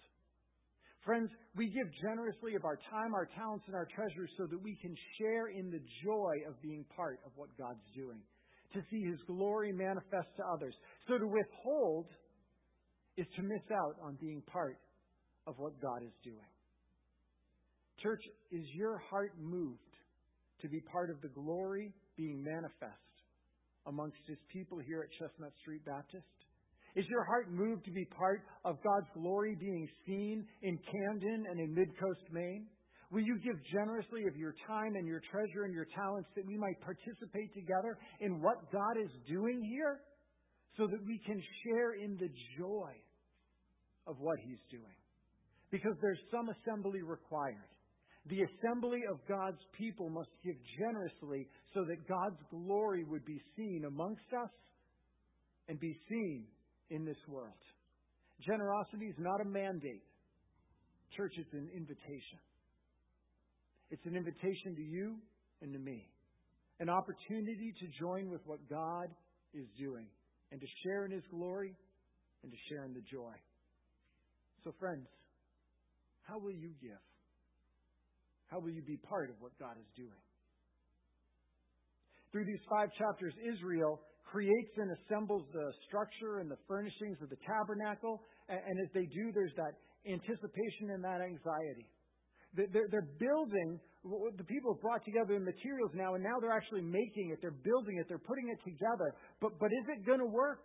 Friends, 1.06 1.30
we 1.56 1.68
give 1.70 1.88
generously 2.02 2.56
of 2.56 2.66
our 2.66 2.80
time, 2.90 3.14
our 3.14 3.30
talents, 3.38 3.64
and 3.68 3.76
our 3.76 3.88
treasures 3.96 4.30
so 4.38 4.48
that 4.48 4.62
we 4.62 4.76
can 4.82 4.96
share 5.18 5.48
in 5.48 5.70
the 5.70 5.80
joy 6.04 6.34
of 6.50 6.60
being 6.62 6.84
part 6.96 7.20
of 7.26 7.32
what 7.36 7.50
God's 7.58 7.86
doing, 7.96 8.20
to 8.74 8.82
see 8.90 9.04
His 9.04 9.20
glory 9.28 9.72
manifest 9.72 10.30
to 10.38 10.44
others. 10.54 10.74
So 11.08 11.18
to 11.18 11.28
withhold 11.28 12.08
is 13.18 13.28
to 13.36 13.44
miss 13.44 13.64
out 13.72 13.96
on 14.04 14.18
being 14.20 14.42
part 14.52 14.78
of 15.48 15.56
what 15.58 15.80
God 15.82 16.04
is 16.04 16.14
doing. 16.24 16.50
Church, 18.02 18.22
is 18.52 18.66
your 18.76 18.98
heart 19.10 19.34
moved 19.40 19.80
to 20.62 20.68
be 20.68 20.82
part 20.92 21.10
of 21.10 21.22
the 21.22 21.30
glory 21.30 21.94
being 22.18 22.44
manifest 22.44 22.94
amongst 23.88 24.18
His 24.28 24.38
people 24.52 24.80
here 24.80 25.06
at 25.08 25.10
Chestnut 25.20 25.52
Street 25.62 25.86
Baptist? 25.86 26.26
Is 26.96 27.06
your 27.10 27.26
heart 27.26 27.52
moved 27.52 27.86
to 27.86 27.92
be 27.92 28.06
part 28.06 28.42
of 28.64 28.78
God's 28.84 29.08
glory 29.14 29.56
being 29.60 29.88
seen 30.06 30.46
in 30.62 30.80
Camden 30.92 31.46
and 31.50 31.60
in 31.60 31.76
Midcoast, 31.76 32.32
Maine? 32.32 32.68
Will 33.12 33.22
you 33.22 33.38
give 33.40 33.56
generously 33.72 34.26
of 34.28 34.36
your 34.36 34.56
time 34.68 34.96
and 34.96 35.08
your 35.08 35.22
treasure 35.32 35.64
and 35.64 35.74
your 35.74 35.88
talents 35.96 36.30
that 36.36 36.46
we 36.46 36.58
might 36.58 36.80
participate 36.82 37.54
together 37.54 37.98
in 38.20 38.42
what 38.42 38.72
God 38.72 38.98
is 39.02 39.12
doing 39.28 39.62
here 39.62 40.00
so 40.78 40.88
that 40.88 41.00
we 41.06 41.20
can 41.26 41.42
share 41.64 41.94
in 41.94 42.18
the 42.18 42.30
joy 42.58 42.92
of 44.08 44.18
what 44.20 44.38
He's 44.40 44.60
doing? 44.72 44.98
Because 45.72 45.96
there's 46.02 46.20
some 46.32 46.50
assembly 46.50 47.02
required. 47.02 47.70
The 48.28 48.42
assembly 48.42 49.02
of 49.10 49.20
God's 49.28 49.62
people 49.78 50.10
must 50.10 50.30
give 50.44 50.56
generously 50.80 51.48
so 51.74 51.86
that 51.86 52.08
God's 52.08 52.42
glory 52.50 53.04
would 53.04 53.24
be 53.24 53.40
seen 53.56 53.86
amongst 53.86 54.34
us 54.34 54.50
and 55.70 55.80
be 55.80 55.96
seen 56.10 56.46
in 56.90 57.06
this 57.06 57.18
world. 57.28 57.54
Generosity 58.46 59.06
is 59.06 59.16
not 59.20 59.42
a 59.42 59.46
mandate. 59.46 60.04
Church, 61.16 61.34
it's 61.38 61.54
an 61.54 61.70
invitation. 61.76 62.40
It's 63.96 64.06
an 64.06 64.18
invitation 64.20 64.75
to 64.75 64.84
you 64.84 65.16
and 65.62 65.72
to 65.72 65.80
me. 65.80 66.04
An 66.82 66.90
opportunity 66.90 67.72
to 67.80 67.88
join 67.98 68.30
with 68.30 68.42
what 68.44 68.60
God 68.68 69.08
is 69.54 69.64
doing 69.80 70.04
and 70.52 70.60
to 70.60 70.68
share 70.84 71.06
in 71.06 71.12
His 71.12 71.24
glory 71.32 71.72
and 72.44 72.52
to 72.52 72.58
share 72.68 72.84
in 72.84 72.92
the 72.92 73.00
joy. 73.08 73.32
So, 74.66 74.75
friends, 74.84 75.08
how 76.28 76.38
will 76.44 76.52
you 76.52 76.75
give? 76.84 77.00
How 78.52 78.60
will 78.60 78.75
you 78.75 78.84
be 78.84 79.00
part 79.08 79.30
of 79.30 79.40
what 79.40 79.56
God 79.64 79.80
is 79.80 79.88
doing? 79.96 80.20
Through 82.34 82.52
these 82.52 82.68
five 82.68 82.92
chapters, 83.00 83.32
Israel 83.48 84.02
creates 84.28 84.75
and 84.75 84.92
assembles 84.92 85.48
the 85.54 85.72
structure 85.88 86.44
and 86.44 86.52
the 86.52 86.60
furnishings 86.68 87.16
of 87.24 87.30
the 87.30 87.40
tabernacle. 87.48 88.20
And, 88.50 88.60
as 88.60 88.92
they 88.92 89.08
do, 89.08 89.32
there's 89.32 89.56
that 89.56 89.80
anticipation 90.04 90.92
and 90.92 91.02
that 91.08 91.24
anxiety. 91.24 91.88
They're, 92.56 92.88
they're 92.90 93.10
building, 93.20 93.80
the 94.04 94.44
people 94.44 94.74
have 94.74 94.82
brought 94.82 95.04
together 95.04 95.36
the 95.36 95.44
materials 95.44 95.92
now, 95.94 96.16
and 96.16 96.24
now 96.24 96.40
they're 96.40 96.56
actually 96.56 96.82
making 96.82 97.32
it. 97.32 97.40
They're 97.42 97.60
building 97.64 97.98
it. 98.00 98.08
They're 98.08 98.18
putting 98.18 98.50
it 98.50 98.60
together. 98.64 99.14
But, 99.42 99.60
but 99.60 99.72
is 99.72 99.86
it 99.92 100.06
going 100.06 100.20
to 100.20 100.26
work? 100.26 100.64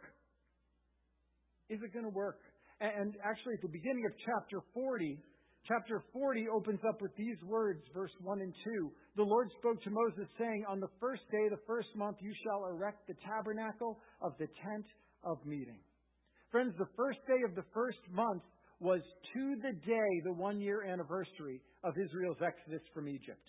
Is 1.68 1.80
it 1.82 1.92
going 1.92 2.04
to 2.04 2.14
work? 2.14 2.38
And 2.80 3.14
actually, 3.24 3.54
at 3.54 3.62
the 3.62 3.68
beginning 3.68 4.06
of 4.06 4.12
chapter 4.24 4.62
40, 4.72 5.18
Chapter 5.68 6.02
40 6.12 6.48
opens 6.48 6.80
up 6.88 7.02
with 7.02 7.14
these 7.16 7.36
words, 7.44 7.82
verse 7.92 8.10
1 8.22 8.40
and 8.40 8.54
2. 8.64 8.90
The 9.16 9.22
Lord 9.22 9.50
spoke 9.58 9.82
to 9.82 9.90
Moses, 9.90 10.26
saying, 10.38 10.64
On 10.68 10.80
the 10.80 10.88
first 10.98 11.22
day, 11.30 11.44
of 11.44 11.50
the 11.50 11.64
first 11.66 11.88
month, 11.94 12.16
you 12.20 12.32
shall 12.44 12.66
erect 12.66 13.06
the 13.06 13.14
tabernacle 13.26 13.98
of 14.22 14.32
the 14.38 14.48
tent 14.64 14.86
of 15.22 15.36
meeting. 15.44 15.78
Friends, 16.50 16.74
the 16.78 16.88
first 16.96 17.18
day 17.28 17.44
of 17.46 17.54
the 17.54 17.64
first 17.74 18.00
month 18.10 18.42
was 18.80 19.00
to 19.34 19.56
the 19.62 19.72
day 19.86 20.10
the 20.24 20.32
one 20.32 20.60
year 20.60 20.82
anniversary 20.82 21.60
of 21.84 21.94
Israel's 22.02 22.40
exodus 22.44 22.82
from 22.92 23.08
Egypt. 23.08 23.46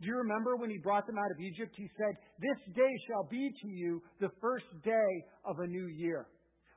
Do 0.00 0.08
you 0.08 0.16
remember 0.16 0.56
when 0.56 0.70
he 0.70 0.78
brought 0.78 1.06
them 1.06 1.16
out 1.16 1.30
of 1.30 1.40
Egypt? 1.40 1.72
He 1.76 1.88
said, 1.96 2.14
This 2.40 2.74
day 2.74 2.90
shall 3.08 3.28
be 3.30 3.50
to 3.62 3.68
you 3.68 4.02
the 4.20 4.30
first 4.40 4.66
day 4.84 5.24
of 5.44 5.60
a 5.60 5.66
new 5.66 5.86
year 5.86 6.26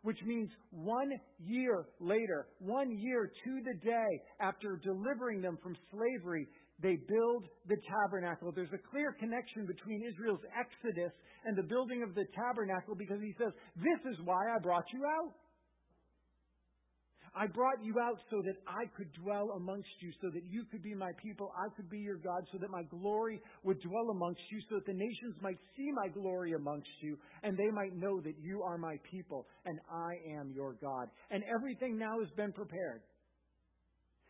which 0.08 0.24
means 0.24 0.50
one 0.72 1.12
year 1.38 1.84
later, 2.00 2.48
one 2.60 2.98
year 2.98 3.30
to 3.44 3.52
the 3.66 3.78
day 3.84 4.08
after 4.40 4.80
delivering 4.82 5.42
them 5.42 5.58
from 5.62 5.76
slavery, 5.92 6.48
they 6.82 6.96
build 7.10 7.44
the 7.68 7.76
tabernacle. 7.90 8.54
There's 8.56 8.72
a 8.72 8.90
clear 8.90 9.12
connection 9.20 9.66
between 9.66 10.08
Israel's 10.08 10.40
exodus 10.56 11.12
and 11.44 11.58
the 11.58 11.68
building 11.68 12.04
of 12.04 12.16
the 12.16 12.24
tabernacle 12.32 12.96
because 12.96 13.20
he 13.20 13.34
says, 13.38 13.52
This 13.76 14.14
is 14.14 14.18
why 14.24 14.40
I 14.56 14.60
brought 14.64 14.86
you 14.94 15.04
out. 15.04 15.34
I 17.38 17.46
brought 17.46 17.84
you 17.84 18.00
out 18.02 18.18
so 18.32 18.42
that 18.42 18.56
I 18.66 18.90
could 18.98 19.14
dwell 19.22 19.52
amongst 19.56 19.94
you, 20.02 20.12
so 20.22 20.30
that 20.34 20.42
you 20.50 20.66
could 20.72 20.82
be 20.82 20.96
my 20.96 21.12
people, 21.22 21.52
I 21.54 21.70
could 21.76 21.88
be 21.88 22.00
your 22.00 22.18
God, 22.18 22.42
so 22.52 22.58
that 22.58 22.72
my 22.72 22.82
glory 22.90 23.40
would 23.64 23.80
dwell 23.82 24.10
amongst 24.10 24.42
you, 24.50 24.60
so 24.70 24.76
that 24.76 24.88
the 24.88 24.98
nations 24.98 25.36
might 25.40 25.60
see 25.78 25.92
my 25.94 26.08
glory 26.08 26.54
amongst 26.54 26.90
you, 27.00 27.16
and 27.44 27.56
they 27.56 27.70
might 27.70 27.96
know 27.96 28.20
that 28.22 28.34
you 28.42 28.64
are 28.64 28.80
my 28.80 28.98
people, 29.12 29.46
and 29.66 29.78
I 29.92 30.40
am 30.40 30.52
your 30.56 30.74
God. 30.82 31.10
And 31.30 31.44
everything 31.54 31.96
now 31.96 32.18
has 32.20 32.32
been 32.36 32.52
prepared. 32.54 33.04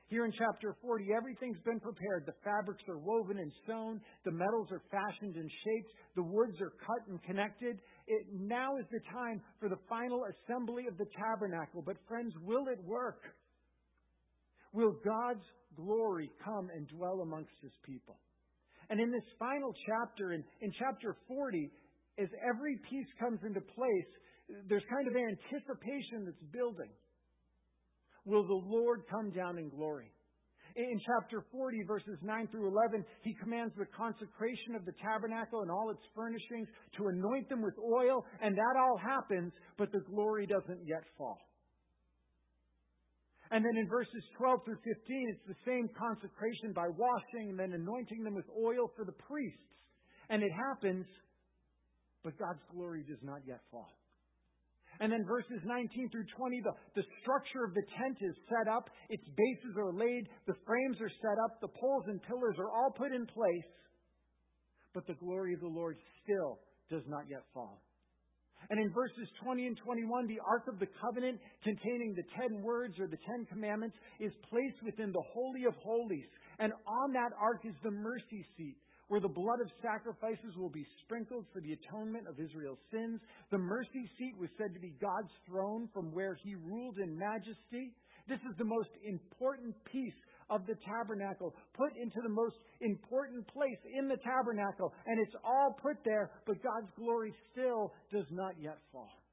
Here 0.09 0.23
in 0.23 0.31
chapter 0.39 0.75
40, 0.81 1.07
everything's 1.11 1.59
been 1.65 1.81
prepared. 1.81 2.23
The 2.25 2.39
fabrics 2.43 2.83
are 2.87 2.97
woven 2.97 3.39
and 3.39 3.51
sewn. 3.67 3.99
The 4.23 4.31
metals 4.31 4.67
are 4.71 4.81
fashioned 4.89 5.35
and 5.35 5.51
shaped. 5.63 5.91
The 6.15 6.23
woods 6.23 6.55
are 6.61 6.71
cut 6.79 7.07
and 7.09 7.21
connected. 7.23 7.79
It, 8.07 8.25
now 8.31 8.77
is 8.77 8.85
the 8.91 9.01
time 9.11 9.41
for 9.59 9.69
the 9.69 9.79
final 9.89 10.25
assembly 10.25 10.87
of 10.87 10.97
the 10.97 11.07
tabernacle. 11.17 11.83
But 11.85 11.97
friends, 12.07 12.33
will 12.41 12.67
it 12.67 12.81
work? 12.83 13.21
Will 14.71 14.95
God's 15.03 15.43
glory 15.75 16.31
come 16.43 16.69
and 16.73 16.87
dwell 16.87 17.21
amongst 17.21 17.51
his 17.61 17.73
people? 17.83 18.17
And 18.89 19.01
in 19.01 19.11
this 19.11 19.27
final 19.37 19.73
chapter, 19.85 20.31
in, 20.31 20.43
in 20.61 20.71
chapter 20.79 21.17
40, 21.27 21.69
as 22.19 22.29
every 22.47 22.77
piece 22.89 23.07
comes 23.19 23.39
into 23.45 23.59
place, 23.59 24.09
there's 24.69 24.83
kind 24.89 25.07
of 25.07 25.13
anticipation 25.15 26.25
that's 26.25 26.51
building 26.53 26.89
will 28.27 28.45
the 28.45 28.53
Lord 28.53 29.03
come 29.09 29.31
down 29.31 29.57
in 29.57 29.69
glory. 29.69 30.11
In 30.77 31.01
chapter 31.01 31.43
40, 31.51 31.83
verses 31.87 32.19
9 32.21 32.47
through 32.51 32.69
11, 32.69 33.03
he 33.23 33.33
commands 33.41 33.73
the 33.75 33.87
consecration 33.97 34.75
of 34.75 34.85
the 34.85 34.93
tabernacle 35.01 35.61
and 35.61 35.71
all 35.71 35.89
its 35.89 36.05
furnishings 36.13 36.67
to 36.97 37.07
anoint 37.07 37.49
them 37.49 37.63
with 37.63 37.73
oil, 37.81 38.23
and 38.43 38.55
that 38.55 38.75
all 38.77 38.95
happens, 38.95 39.51
but 39.75 39.91
the 39.91 40.01
glory 40.01 40.45
doesn't 40.45 40.85
yet 40.85 41.01
fall. 41.17 41.39
And 43.49 43.65
then 43.65 43.75
in 43.75 43.87
verses 43.87 44.21
12 44.37 44.59
through 44.65 44.77
15, 44.85 45.33
it's 45.33 45.47
the 45.47 45.65
same 45.65 45.89
consecration 45.97 46.73
by 46.75 46.89
washing 46.93 47.49
and 47.49 47.57
then 47.57 47.73
anointing 47.73 48.23
them 48.23 48.35
with 48.35 48.45
oil 48.53 48.91
for 48.95 49.03
the 49.03 49.17
priests. 49.25 49.57
And 50.29 50.43
it 50.43 50.51
happens, 50.51 51.07
but 52.23 52.37
God's 52.37 52.61
glory 52.71 53.03
does 53.07 53.23
not 53.23 53.41
yet 53.47 53.61
fall. 53.71 53.97
And 54.99 55.11
then 55.11 55.25
verses 55.25 55.61
19 55.63 56.09
through 56.09 56.25
20, 56.35 56.61
the, 56.61 56.73
the 56.95 57.05
structure 57.21 57.63
of 57.63 57.73
the 57.73 57.83
tent 57.97 58.17
is 58.21 58.35
set 58.49 58.71
up, 58.71 58.89
its 59.09 59.23
bases 59.35 59.77
are 59.77 59.93
laid, 59.93 60.27
the 60.47 60.57
frames 60.65 60.97
are 61.01 61.11
set 61.21 61.37
up, 61.45 61.61
the 61.61 61.69
poles 61.79 62.05
and 62.07 62.21
pillars 62.23 62.55
are 62.57 62.71
all 62.71 62.91
put 62.95 63.11
in 63.11 63.25
place, 63.25 63.69
but 64.93 65.05
the 65.05 65.13
glory 65.21 65.53
of 65.53 65.61
the 65.61 65.67
Lord 65.67 65.97
still 66.23 66.59
does 66.89 67.03
not 67.07 67.29
yet 67.29 67.43
fall. 67.53 67.81
And 68.69 68.79
in 68.79 68.91
verses 68.91 69.29
20 69.43 69.67
and 69.67 69.77
21, 69.77 70.27
the 70.27 70.41
Ark 70.45 70.65
of 70.67 70.79
the 70.79 70.87
Covenant, 70.99 71.39
containing 71.63 72.15
the 72.15 72.25
ten 72.35 72.61
words 72.63 72.95
or 72.99 73.07
the 73.07 73.21
ten 73.23 73.45
commandments, 73.45 73.95
is 74.19 74.33
placed 74.49 74.81
within 74.83 75.11
the 75.11 75.23
Holy 75.31 75.65
of 75.65 75.75
Holies. 75.75 76.27
And 76.59 76.73
on 76.87 77.13
that 77.13 77.31
ark 77.39 77.61
is 77.63 77.75
the 77.83 77.91
mercy 77.91 78.43
seat 78.57 78.75
where 79.07 79.21
the 79.21 79.27
blood 79.27 79.61
of 79.61 79.71
sacrifices 79.81 80.55
will 80.57 80.69
be 80.69 80.85
sprinkled 81.03 81.45
for 81.53 81.61
the 81.61 81.73
atonement 81.73 82.27
of 82.27 82.39
Israel's 82.39 82.81
sins. 82.91 83.19
The 83.51 83.57
mercy 83.57 84.09
seat 84.17 84.35
was 84.37 84.49
said 84.57 84.73
to 84.73 84.79
be 84.79 84.93
God's 85.01 85.31
throne 85.47 85.89
from 85.93 86.13
where 86.13 86.35
he 86.43 86.55
ruled 86.55 86.97
in 86.97 87.17
majesty. 87.17 87.95
This 88.27 88.39
is 88.49 88.57
the 88.57 88.65
most 88.65 88.89
important 89.05 89.75
piece 89.85 90.17
of 90.49 90.65
the 90.65 90.75
tabernacle, 90.85 91.53
put 91.73 91.95
into 91.95 92.21
the 92.23 92.29
most 92.29 92.55
important 92.81 93.47
place 93.47 93.79
in 93.97 94.07
the 94.07 94.17
tabernacle, 94.23 94.93
and 95.05 95.19
it's 95.19 95.35
all 95.43 95.75
put 95.81 95.97
there, 96.05 96.31
but 96.45 96.61
God's 96.63 96.91
glory 96.97 97.33
still 97.51 97.91
does 98.11 98.27
not 98.31 98.53
yet 98.59 98.77
fall 98.91 99.26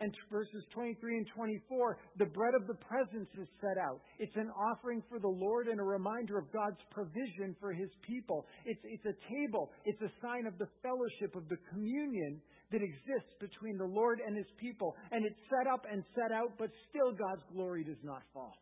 and 0.00 0.16
verses 0.32 0.64
23 0.72 1.18
and 1.18 1.26
24, 1.36 1.98
the 2.16 2.24
bread 2.24 2.54
of 2.54 2.66
the 2.66 2.74
presence 2.88 3.28
is 3.38 3.48
set 3.60 3.76
out. 3.76 4.00
It's 4.18 4.34
an 4.36 4.50
offering 4.56 5.02
for 5.08 5.20
the 5.20 5.28
Lord 5.28 5.68
and 5.68 5.78
a 5.78 5.84
reminder 5.84 6.38
of 6.38 6.50
God's 6.52 6.80
provision 6.90 7.54
for 7.60 7.72
his 7.72 7.90
people. 8.08 8.46
It's, 8.64 8.80
it's 8.84 9.04
a 9.04 9.16
table. 9.28 9.70
It's 9.84 10.00
a 10.00 10.10
sign 10.22 10.46
of 10.46 10.56
the 10.56 10.68
fellowship, 10.82 11.36
of 11.36 11.48
the 11.48 11.60
communion 11.68 12.40
that 12.72 12.80
exists 12.80 13.34
between 13.40 13.76
the 13.76 13.84
Lord 13.84 14.20
and 14.26 14.36
his 14.36 14.48
people. 14.58 14.96
And 15.12 15.26
it's 15.26 15.40
set 15.52 15.70
up 15.70 15.84
and 15.90 16.02
set 16.14 16.32
out, 16.32 16.56
but 16.58 16.70
still 16.88 17.12
God's 17.12 17.44
glory 17.52 17.84
does 17.84 18.00
not 18.02 18.22
fall. 18.32 18.56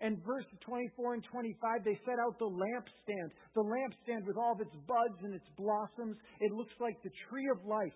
And 0.00 0.18
verse 0.26 0.44
24 0.66 1.14
and 1.14 1.24
25, 1.24 1.84
they 1.84 1.98
set 2.04 2.18
out 2.18 2.38
the 2.38 2.50
lampstand. 2.50 3.30
The 3.54 3.62
lampstand 3.62 4.26
with 4.26 4.36
all 4.36 4.52
of 4.52 4.60
its 4.60 4.74
buds 4.86 5.18
and 5.22 5.32
its 5.32 5.46
blossoms. 5.56 6.16
It 6.40 6.52
looks 6.52 6.74
like 6.80 7.00
the 7.02 7.14
tree 7.30 7.48
of 7.48 7.64
life. 7.64 7.94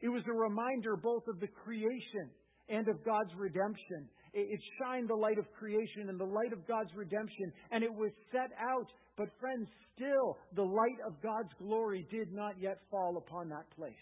It 0.00 0.08
was 0.08 0.22
a 0.26 0.32
reminder 0.32 0.96
both 0.96 1.26
of 1.28 1.40
the 1.40 1.48
creation 1.48 2.30
and 2.68 2.88
of 2.88 3.04
God's 3.04 3.34
redemption. 3.36 4.08
It 4.32 4.60
shined 4.78 5.08
the 5.08 5.14
light 5.14 5.38
of 5.38 5.50
creation 5.58 6.08
and 6.08 6.18
the 6.18 6.24
light 6.24 6.52
of 6.52 6.66
God's 6.66 6.90
redemption, 6.94 7.52
and 7.72 7.82
it 7.82 7.92
was 7.92 8.12
set 8.30 8.50
out. 8.58 8.86
But, 9.16 9.28
friends, 9.40 9.68
still 9.94 10.38
the 10.54 10.62
light 10.62 11.00
of 11.06 11.20
God's 11.20 11.50
glory 11.58 12.06
did 12.10 12.32
not 12.32 12.54
yet 12.60 12.78
fall 12.90 13.18
upon 13.18 13.48
that 13.48 13.68
place. 13.76 13.92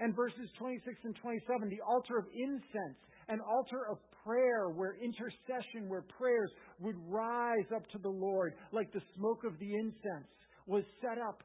And 0.00 0.14
verses 0.14 0.48
26 0.58 0.96
and 1.04 1.16
27, 1.16 1.68
the 1.68 1.80
altar 1.80 2.18
of 2.18 2.26
incense, 2.34 2.98
an 3.28 3.40
altar 3.40 3.86
of 3.90 3.98
prayer 4.24 4.68
where 4.68 4.96
intercession, 5.00 5.88
where 5.88 6.04
prayers 6.18 6.50
would 6.80 6.96
rise 7.08 7.66
up 7.74 7.88
to 7.90 7.98
the 7.98 8.08
Lord 8.08 8.52
like 8.72 8.92
the 8.92 9.02
smoke 9.16 9.44
of 9.44 9.58
the 9.58 9.74
incense, 9.74 10.28
was 10.66 10.84
set 11.00 11.18
up. 11.18 11.42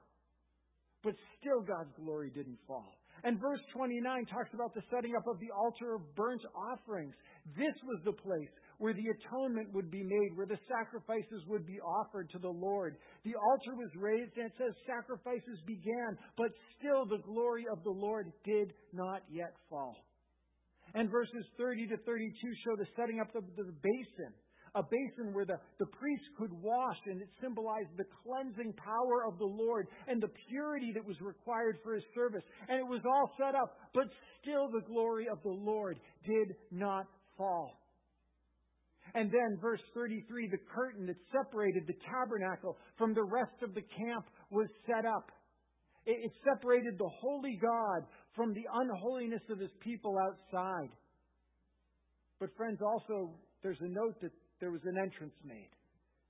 But 1.04 1.16
still 1.40 1.62
God's 1.62 1.94
glory 1.96 2.32
didn't 2.34 2.60
fall. 2.68 2.94
And 3.28 3.42
verse 3.42 3.60
29 3.76 4.26
talks 4.32 4.54
about 4.54 4.74
the 4.74 4.80
setting 4.88 5.12
up 5.18 5.28
of 5.28 5.36
the 5.44 5.52
altar 5.52 5.96
of 5.96 6.16
burnt 6.16 6.40
offerings. 6.56 7.12
This 7.60 7.76
was 7.84 8.00
the 8.06 8.16
place 8.16 8.48
where 8.78 8.94
the 8.94 9.04
atonement 9.04 9.68
would 9.74 9.92
be 9.92 10.02
made, 10.02 10.32
where 10.36 10.48
the 10.48 10.60
sacrifices 10.64 11.44
would 11.46 11.68
be 11.68 11.76
offered 11.84 12.30
to 12.30 12.40
the 12.40 12.48
Lord. 12.48 12.96
The 13.26 13.36
altar 13.36 13.76
was 13.76 13.92
raised, 14.00 14.32
and 14.38 14.46
it 14.46 14.54
says 14.58 14.72
sacrifices 14.88 15.60
began, 15.68 16.16
but 16.38 16.56
still 16.80 17.04
the 17.04 17.20
glory 17.28 17.66
of 17.70 17.84
the 17.84 17.92
Lord 17.92 18.32
did 18.46 18.72
not 18.94 19.24
yet 19.30 19.52
fall. 19.70 19.98
And 20.94 21.12
verses 21.12 21.44
30 21.58 21.88
to 21.88 21.98
32 21.98 22.32
show 22.64 22.78
the 22.78 22.88
setting 22.96 23.20
up 23.20 23.36
of 23.36 23.44
the 23.58 23.74
basin 23.84 24.32
a 24.78 24.84
basin 24.84 25.34
where 25.34 25.46
the, 25.46 25.58
the 25.80 25.86
priest 25.86 26.24
could 26.38 26.54
wash, 26.62 26.98
and 27.08 27.22
it 27.22 27.30
symbolized 27.42 27.90
the 27.98 28.06
cleansing 28.24 28.74
power 28.74 29.26
of 29.26 29.40
the 29.40 29.46
Lord 29.46 29.88
and 30.08 30.22
the 30.22 30.30
purity 30.50 30.92
that 30.94 31.06
was 31.06 31.20
required 31.20 31.78
for 31.84 31.96
his 31.96 32.04
service. 32.14 32.44
And 32.70 32.78
it 32.78 32.86
was 32.86 33.02
all 33.04 33.32
set 33.38 33.56
up, 33.56 33.78
but 33.94 34.06
still 34.42 34.70
the 34.70 34.86
glory 34.86 35.28
of 35.30 35.42
the 35.42 35.50
Lord 35.50 36.00
did 36.26 36.56
not 36.72 37.08
fall. 37.38 37.82
And 39.16 39.32
then, 39.32 39.58
verse 39.60 39.82
33, 39.96 40.50
the 40.50 40.58
curtain 40.76 41.08
that 41.08 41.18
separated 41.32 41.88
the 41.88 41.96
tabernacle 42.06 42.78
from 42.98 43.16
the 43.16 43.24
rest 43.24 43.64
of 43.64 43.74
the 43.74 43.82
camp 43.82 44.26
was 44.52 44.68
set 44.86 45.06
up. 45.06 45.32
It, 46.06 46.26
it 46.26 46.32
separated 46.44 47.00
the 47.00 47.10
holy 47.20 47.58
God 47.60 48.06
from 48.36 48.54
the 48.54 48.66
unholiness 48.72 49.42
of 49.50 49.60
his 49.60 49.72
people 49.80 50.18
outside. 50.20 50.90
But, 52.40 52.50
friends, 52.56 52.80
also, 52.86 53.34
there's 53.64 53.82
a 53.82 53.88
note 53.88 54.22
that 54.22 54.32
there 54.60 54.72
was 54.72 54.82
an 54.86 54.98
entrance 54.98 55.36
made 55.44 55.70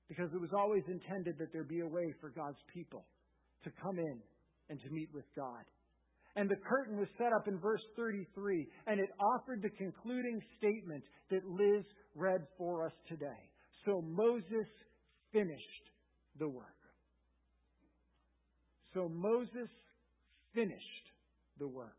because 0.07 0.29
it 0.33 0.39
was 0.39 0.51
always 0.55 0.83
intended 0.87 1.37
that 1.39 1.51
there 1.51 1.63
be 1.63 1.81
a 1.81 1.87
way 1.87 2.13
for 2.21 2.29
God's 2.29 2.59
people 2.73 3.05
to 3.63 3.71
come 3.81 3.99
in 3.99 4.19
and 4.69 4.79
to 4.81 4.89
meet 4.89 5.09
with 5.13 5.25
God. 5.35 5.63
And 6.35 6.49
the 6.49 6.55
curtain 6.69 6.97
was 6.97 7.07
set 7.17 7.33
up 7.33 7.47
in 7.47 7.59
verse 7.59 7.81
33, 7.95 8.67
and 8.85 8.99
it 8.99 9.09
offered 9.19 9.61
the 9.61 9.71
concluding 9.71 10.39
statement 10.57 11.03
that 11.31 11.41
Liz 11.45 11.83
read 12.15 12.45
for 12.57 12.85
us 12.85 12.93
today. 13.09 13.49
So 13.85 14.01
Moses 14.01 14.67
finished 15.33 15.85
the 16.37 16.47
work. 16.47 16.65
So 18.93 19.09
Moses 19.09 19.69
finished 20.53 21.07
the 21.59 21.67
work. 21.67 21.97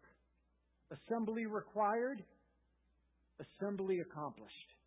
Assembly 0.90 1.46
required, 1.46 2.22
assembly 3.40 3.98
accomplished. 4.00 4.77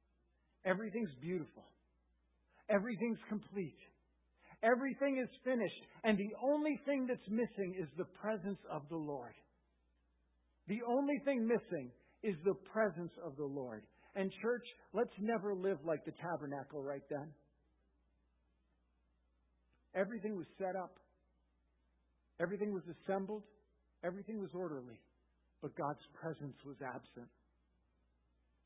Everything's 0.66 1.14
beautiful. 1.22 1.64
Everything's 2.70 3.20
complete. 3.28 3.80
Everything 4.64 5.18
is 5.22 5.30
finished. 5.44 5.82
And 6.04 6.18
the 6.18 6.32
only 6.44 6.80
thing 6.86 7.08
that's 7.08 7.30
missing 7.30 7.76
is 7.80 7.88
the 7.98 8.06
presence 8.22 8.60
of 8.72 8.84
the 8.90 8.98
Lord. 8.98 9.34
The 10.68 10.80
only 10.88 11.20
thing 11.26 11.48
missing 11.48 11.92
is 12.24 12.36
the 12.46 12.54
presence 12.72 13.12
of 13.26 13.36
the 13.38 13.46
Lord. 13.46 13.84
And, 14.16 14.32
church, 14.42 14.64
let's 14.94 15.14
never 15.20 15.56
live 15.56 15.78
like 15.86 16.06
the 16.06 16.12
tabernacle 16.12 16.84
right 16.84 17.02
then. 17.10 17.32
Everything 19.96 20.38
was 20.38 20.46
set 20.58 20.76
up, 20.76 20.96
everything 22.40 22.74
was 22.74 22.84
assembled, 22.88 23.44
everything 24.06 24.40
was 24.40 24.50
orderly, 24.54 25.00
but 25.62 25.76
God's 25.76 26.00
presence 26.14 26.56
was 26.66 26.78
absent. 26.82 27.28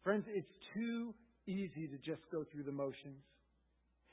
Friends, 0.03 0.25
it's 0.27 0.47
too 0.75 1.15
easy 1.47 1.87
to 1.87 1.97
just 1.97 2.21
go 2.31 2.43
through 2.51 2.63
the 2.63 2.71
motions. 2.71 3.21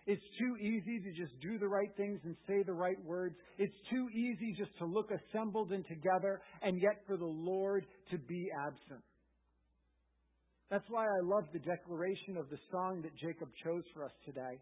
It's 0.06 0.22
too 0.38 0.56
easy 0.56 0.98
to 0.98 1.12
just 1.12 1.38
do 1.40 1.58
the 1.58 1.68
right 1.68 1.90
things 1.96 2.20
and 2.24 2.36
say 2.48 2.62
the 2.66 2.72
right 2.72 2.98
words. 3.04 3.36
It's 3.56 3.74
too 3.88 4.08
easy 4.10 4.52
just 4.58 4.76
to 4.78 4.84
look 4.84 5.10
assembled 5.10 5.70
and 5.70 5.86
together, 5.86 6.40
and 6.60 6.80
yet 6.82 7.02
for 7.06 7.16
the 7.16 7.24
Lord 7.24 7.86
to 8.10 8.18
be 8.18 8.48
absent. 8.66 9.02
That's 10.70 10.88
why 10.88 11.04
I 11.04 11.20
love 11.22 11.44
the 11.52 11.60
declaration 11.60 12.36
of 12.36 12.50
the 12.50 12.58
song 12.72 13.02
that 13.02 13.16
Jacob 13.16 13.48
chose 13.62 13.84
for 13.94 14.04
us 14.04 14.12
today. 14.24 14.58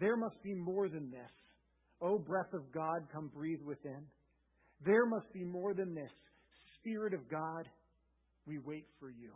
There 0.00 0.16
must 0.16 0.42
be 0.42 0.54
more 0.54 0.88
than 0.88 1.10
this. 1.10 1.30
O 2.00 2.18
breath 2.18 2.52
of 2.54 2.72
God, 2.72 3.06
come 3.12 3.30
breathe 3.32 3.60
within. 3.64 4.06
There 4.84 5.06
must 5.06 5.30
be 5.32 5.44
more 5.44 5.74
than 5.74 5.94
this. 5.94 6.10
Spirit 6.80 7.12
of 7.12 7.28
God, 7.30 7.68
we 8.46 8.58
wait 8.58 8.86
for 8.98 9.10
you. 9.10 9.32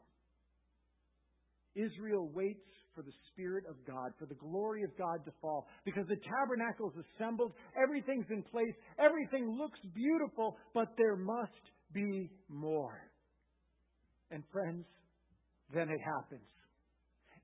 Israel 1.74 2.30
waits 2.32 2.64
for 2.94 3.02
the 3.02 3.12
Spirit 3.32 3.64
of 3.68 3.74
God, 3.86 4.12
for 4.18 4.26
the 4.26 4.38
glory 4.38 4.82
of 4.84 4.96
God 4.96 5.24
to 5.24 5.32
fall. 5.42 5.66
Because 5.84 6.06
the 6.06 6.16
tabernacle 6.22 6.92
is 6.94 7.04
assembled, 7.14 7.52
everything's 7.80 8.26
in 8.30 8.42
place, 8.44 8.74
everything 8.98 9.50
looks 9.58 9.78
beautiful, 9.94 10.56
but 10.72 10.88
there 10.96 11.16
must 11.16 11.64
be 11.92 12.30
more. 12.48 13.10
And 14.30 14.42
friends, 14.52 14.86
then 15.72 15.88
it 15.90 16.00
happens. 16.00 16.48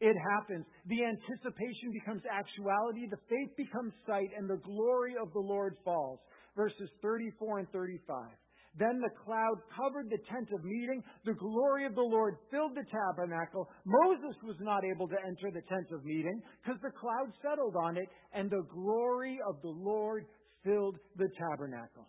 It 0.00 0.16
happens. 0.32 0.64
The 0.86 1.04
anticipation 1.04 1.92
becomes 1.92 2.22
actuality, 2.30 3.06
the 3.10 3.20
faith 3.28 3.56
becomes 3.56 3.92
sight, 4.06 4.30
and 4.36 4.48
the 4.48 4.62
glory 4.64 5.14
of 5.20 5.32
the 5.32 5.40
Lord 5.40 5.76
falls. 5.84 6.20
Verses 6.56 6.88
34 7.02 7.58
and 7.60 7.68
35. 7.70 8.30
Then 8.78 9.00
the 9.00 9.10
cloud 9.24 9.58
covered 9.74 10.08
the 10.08 10.22
tent 10.30 10.48
of 10.54 10.64
meeting. 10.64 11.02
The 11.24 11.34
glory 11.34 11.86
of 11.86 11.94
the 11.94 12.06
Lord 12.06 12.36
filled 12.50 12.76
the 12.76 12.86
tabernacle. 12.86 13.68
Moses 13.84 14.36
was 14.44 14.56
not 14.60 14.84
able 14.84 15.08
to 15.08 15.16
enter 15.26 15.50
the 15.50 15.66
tent 15.68 15.86
of 15.92 16.04
meeting 16.04 16.40
because 16.62 16.80
the 16.80 16.94
cloud 16.94 17.32
settled 17.42 17.74
on 17.74 17.96
it, 17.96 18.08
and 18.32 18.48
the 18.48 18.62
glory 18.72 19.38
of 19.48 19.60
the 19.62 19.74
Lord 19.74 20.24
filled 20.62 20.96
the 21.16 21.28
tabernacle. 21.36 22.06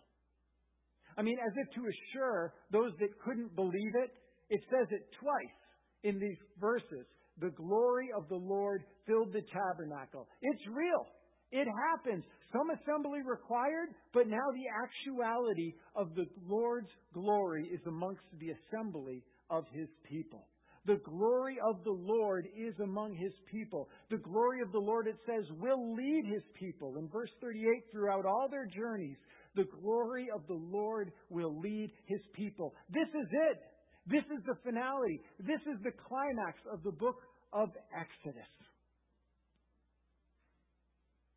I 1.18 1.22
mean, 1.22 1.36
as 1.44 1.52
if 1.56 1.74
to 1.74 1.82
assure 1.82 2.54
those 2.70 2.92
that 3.00 3.10
couldn't 3.24 3.54
believe 3.56 3.94
it, 4.04 4.10
it 4.48 4.60
says 4.70 4.86
it 4.90 5.02
twice 5.20 5.58
in 6.04 6.18
these 6.18 6.38
verses. 6.60 7.06
The 7.40 7.50
glory 7.50 8.08
of 8.16 8.28
the 8.28 8.36
Lord 8.36 8.84
filled 9.06 9.32
the 9.32 9.42
tabernacle. 9.52 10.28
It's 10.42 10.62
real. 10.70 11.06
It 11.52 11.68
happens. 11.68 12.24
Some 12.50 12.70
assembly 12.70 13.20
required, 13.24 13.90
but 14.12 14.26
now 14.26 14.50
the 14.52 14.68
actuality 14.82 15.74
of 15.94 16.14
the 16.14 16.24
Lord's 16.46 16.90
glory 17.12 17.68
is 17.72 17.80
amongst 17.86 18.22
the 18.40 18.50
assembly 18.50 19.22
of 19.50 19.64
his 19.72 19.88
people. 20.08 20.48
The 20.86 21.00
glory 21.04 21.58
of 21.64 21.84
the 21.84 21.92
Lord 21.92 22.48
is 22.56 22.74
among 22.82 23.14
his 23.14 23.32
people. 23.50 23.88
The 24.10 24.16
glory 24.16 24.60
of 24.62 24.72
the 24.72 24.80
Lord, 24.80 25.06
it 25.06 25.16
says, 25.26 25.44
will 25.60 25.94
lead 25.94 26.24
his 26.26 26.42
people. 26.58 26.96
In 26.96 27.08
verse 27.08 27.30
38, 27.40 27.84
throughout 27.92 28.26
all 28.26 28.48
their 28.50 28.66
journeys, 28.66 29.16
the 29.54 29.68
glory 29.80 30.28
of 30.34 30.40
the 30.48 30.58
Lord 30.58 31.12
will 31.30 31.60
lead 31.60 31.92
his 32.06 32.20
people. 32.34 32.74
This 32.90 33.08
is 33.08 33.28
it. 33.50 33.60
This 34.06 34.24
is 34.36 34.42
the 34.46 34.56
finality. 34.64 35.20
This 35.38 35.60
is 35.72 35.78
the 35.84 35.92
climax 36.08 36.58
of 36.72 36.82
the 36.82 36.90
book 36.90 37.16
of 37.52 37.68
Exodus. 37.94 38.48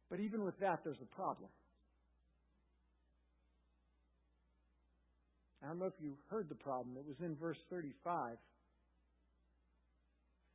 But 0.10 0.20
even 0.20 0.44
with 0.44 0.58
that, 0.60 0.80
there's 0.84 1.02
a 1.02 1.16
problem. 1.16 1.50
I 5.64 5.68
don't 5.68 5.80
know 5.80 5.90
if 5.90 5.98
you 6.00 6.14
heard 6.30 6.48
the 6.48 6.62
problem. 6.62 6.96
It 6.98 7.06
was 7.08 7.18
in 7.22 7.36
verse 7.42 7.58
35. 7.72 8.38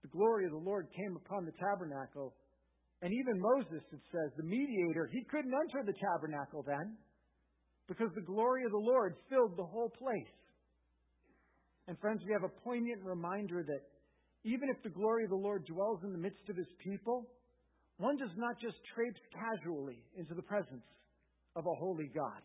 The 0.02 0.08
glory 0.08 0.46
of 0.46 0.52
the 0.52 0.62
Lord 0.62 0.86
came 0.94 1.16
upon 1.16 1.44
the 1.44 1.52
tabernacle. 1.58 2.34
And 3.02 3.12
even 3.12 3.40
Moses, 3.40 3.82
it 3.90 4.00
says, 4.12 4.30
the 4.36 4.44
mediator, 4.44 5.10
he 5.10 5.24
couldn't 5.24 5.52
enter 5.52 5.82
the 5.84 5.98
tabernacle 5.98 6.62
then 6.62 6.96
because 7.88 8.10
the 8.14 8.22
glory 8.22 8.62
of 8.64 8.70
the 8.70 8.86
Lord 8.86 9.16
filled 9.28 9.56
the 9.56 9.66
whole 9.66 9.90
place. 9.98 10.34
And 11.88 11.98
friends, 11.98 12.22
we 12.24 12.32
have 12.32 12.44
a 12.44 12.60
poignant 12.62 13.02
reminder 13.02 13.64
that 13.66 13.82
even 14.44 14.68
if 14.70 14.80
the 14.84 14.94
glory 14.94 15.24
of 15.24 15.30
the 15.30 15.42
Lord 15.42 15.66
dwells 15.66 15.98
in 16.04 16.12
the 16.12 16.22
midst 16.22 16.48
of 16.48 16.56
his 16.56 16.70
people, 16.78 17.26
one 18.00 18.16
does 18.16 18.32
not 18.36 18.58
just 18.60 18.76
traipse 18.94 19.20
casually 19.32 20.02
into 20.16 20.34
the 20.34 20.42
presence 20.42 20.84
of 21.54 21.66
a 21.66 21.74
holy 21.74 22.10
God. 22.14 22.40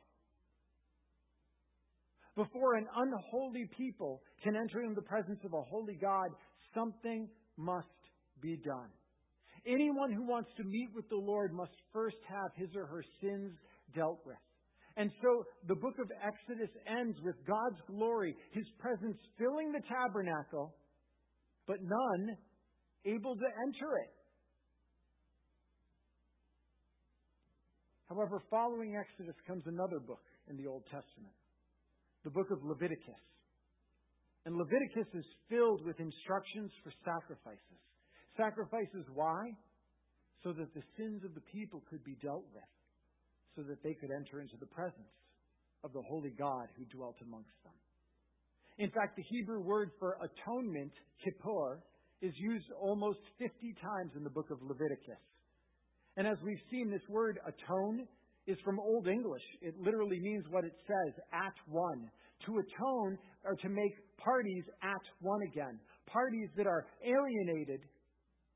Before 2.35 2.75
an 2.75 2.85
unholy 2.93 3.69
people 3.77 4.21
can 4.43 4.57
enter 4.57 4.81
into 4.81 4.95
the 4.95 5.07
presence 5.07 5.39
of 5.45 5.53
a 5.53 5.61
holy 5.61 5.95
God, 5.95 6.27
something 6.73 7.29
must 7.55 7.87
be 8.41 8.57
done. 8.57 8.91
Anyone 9.65 10.11
who 10.11 10.27
wants 10.27 10.49
to 10.57 10.63
meet 10.65 10.89
with 10.93 11.07
the 11.07 11.15
Lord 11.15 11.53
must 11.53 11.71
first 11.93 12.17
have 12.27 12.51
his 12.55 12.69
or 12.75 12.85
her 12.85 13.03
sins 13.21 13.53
dealt 13.95 14.19
with. 14.25 14.35
And 14.97 15.09
so 15.21 15.45
the 15.67 15.75
book 15.75 15.95
of 15.99 16.11
Exodus 16.21 16.69
ends 16.85 17.17
with 17.23 17.35
God's 17.47 17.79
glory, 17.87 18.35
his 18.51 18.65
presence 18.79 19.17
filling 19.37 19.71
the 19.71 19.81
tabernacle, 19.87 20.75
but 21.65 21.77
none 21.81 22.37
able 23.05 23.35
to 23.35 23.47
enter 23.65 23.97
it. 24.03 24.14
However, 28.15 28.41
following 28.49 28.95
Exodus 28.95 29.35
comes 29.45 29.63
another 29.67 29.99
book 29.99 30.23
in 30.49 30.55
the 30.55 30.67
Old 30.67 30.83
Testament, 30.85 31.35
the 32.23 32.29
book 32.31 32.47
of 32.49 32.63
Leviticus. 32.63 33.19
And 34.45 34.55
Leviticus 34.55 35.11
is 35.13 35.25
filled 35.49 35.83
with 35.83 35.99
instructions 35.99 36.71
for 36.79 36.93
sacrifices. 37.03 37.79
Sacrifices, 38.37 39.03
why? 39.13 39.51
So 40.43 40.53
that 40.53 40.71
the 40.73 40.83
sins 40.95 41.25
of 41.25 41.35
the 41.35 41.43
people 41.51 41.83
could 41.89 42.05
be 42.05 42.15
dealt 42.23 42.45
with, 42.55 42.71
so 43.57 43.63
that 43.67 43.83
they 43.83 43.93
could 43.99 44.11
enter 44.15 44.39
into 44.39 44.55
the 44.61 44.71
presence 44.71 45.11
of 45.83 45.91
the 45.91 46.01
holy 46.07 46.31
God 46.39 46.71
who 46.77 46.85
dwelt 46.95 47.17
amongst 47.21 47.51
them. 47.67 47.75
In 48.77 48.91
fact, 48.91 49.17
the 49.17 49.27
Hebrew 49.27 49.59
word 49.59 49.91
for 49.99 50.15
atonement, 50.23 50.93
kippur, 51.19 51.83
is 52.21 52.31
used 52.37 52.71
almost 52.79 53.19
50 53.39 53.75
times 53.83 54.11
in 54.15 54.23
the 54.23 54.29
book 54.29 54.51
of 54.51 54.61
Leviticus. 54.61 55.19
And 56.17 56.27
as 56.27 56.37
we've 56.43 56.61
seen, 56.71 56.89
this 56.89 57.07
word 57.09 57.39
atone 57.45 58.07
is 58.47 58.57
from 58.63 58.79
Old 58.79 59.07
English. 59.07 59.43
It 59.61 59.75
literally 59.79 60.19
means 60.19 60.45
what 60.49 60.63
it 60.63 60.75
says, 60.87 61.13
at 61.33 61.53
one. 61.67 62.09
To 62.45 62.59
atone 62.59 63.17
or 63.43 63.55
to 63.55 63.69
make 63.69 63.93
parties 64.17 64.63
at 64.83 65.01
one 65.21 65.41
again. 65.41 65.79
Parties 66.05 66.49
that 66.57 66.67
are 66.67 66.85
alienated, 67.03 67.81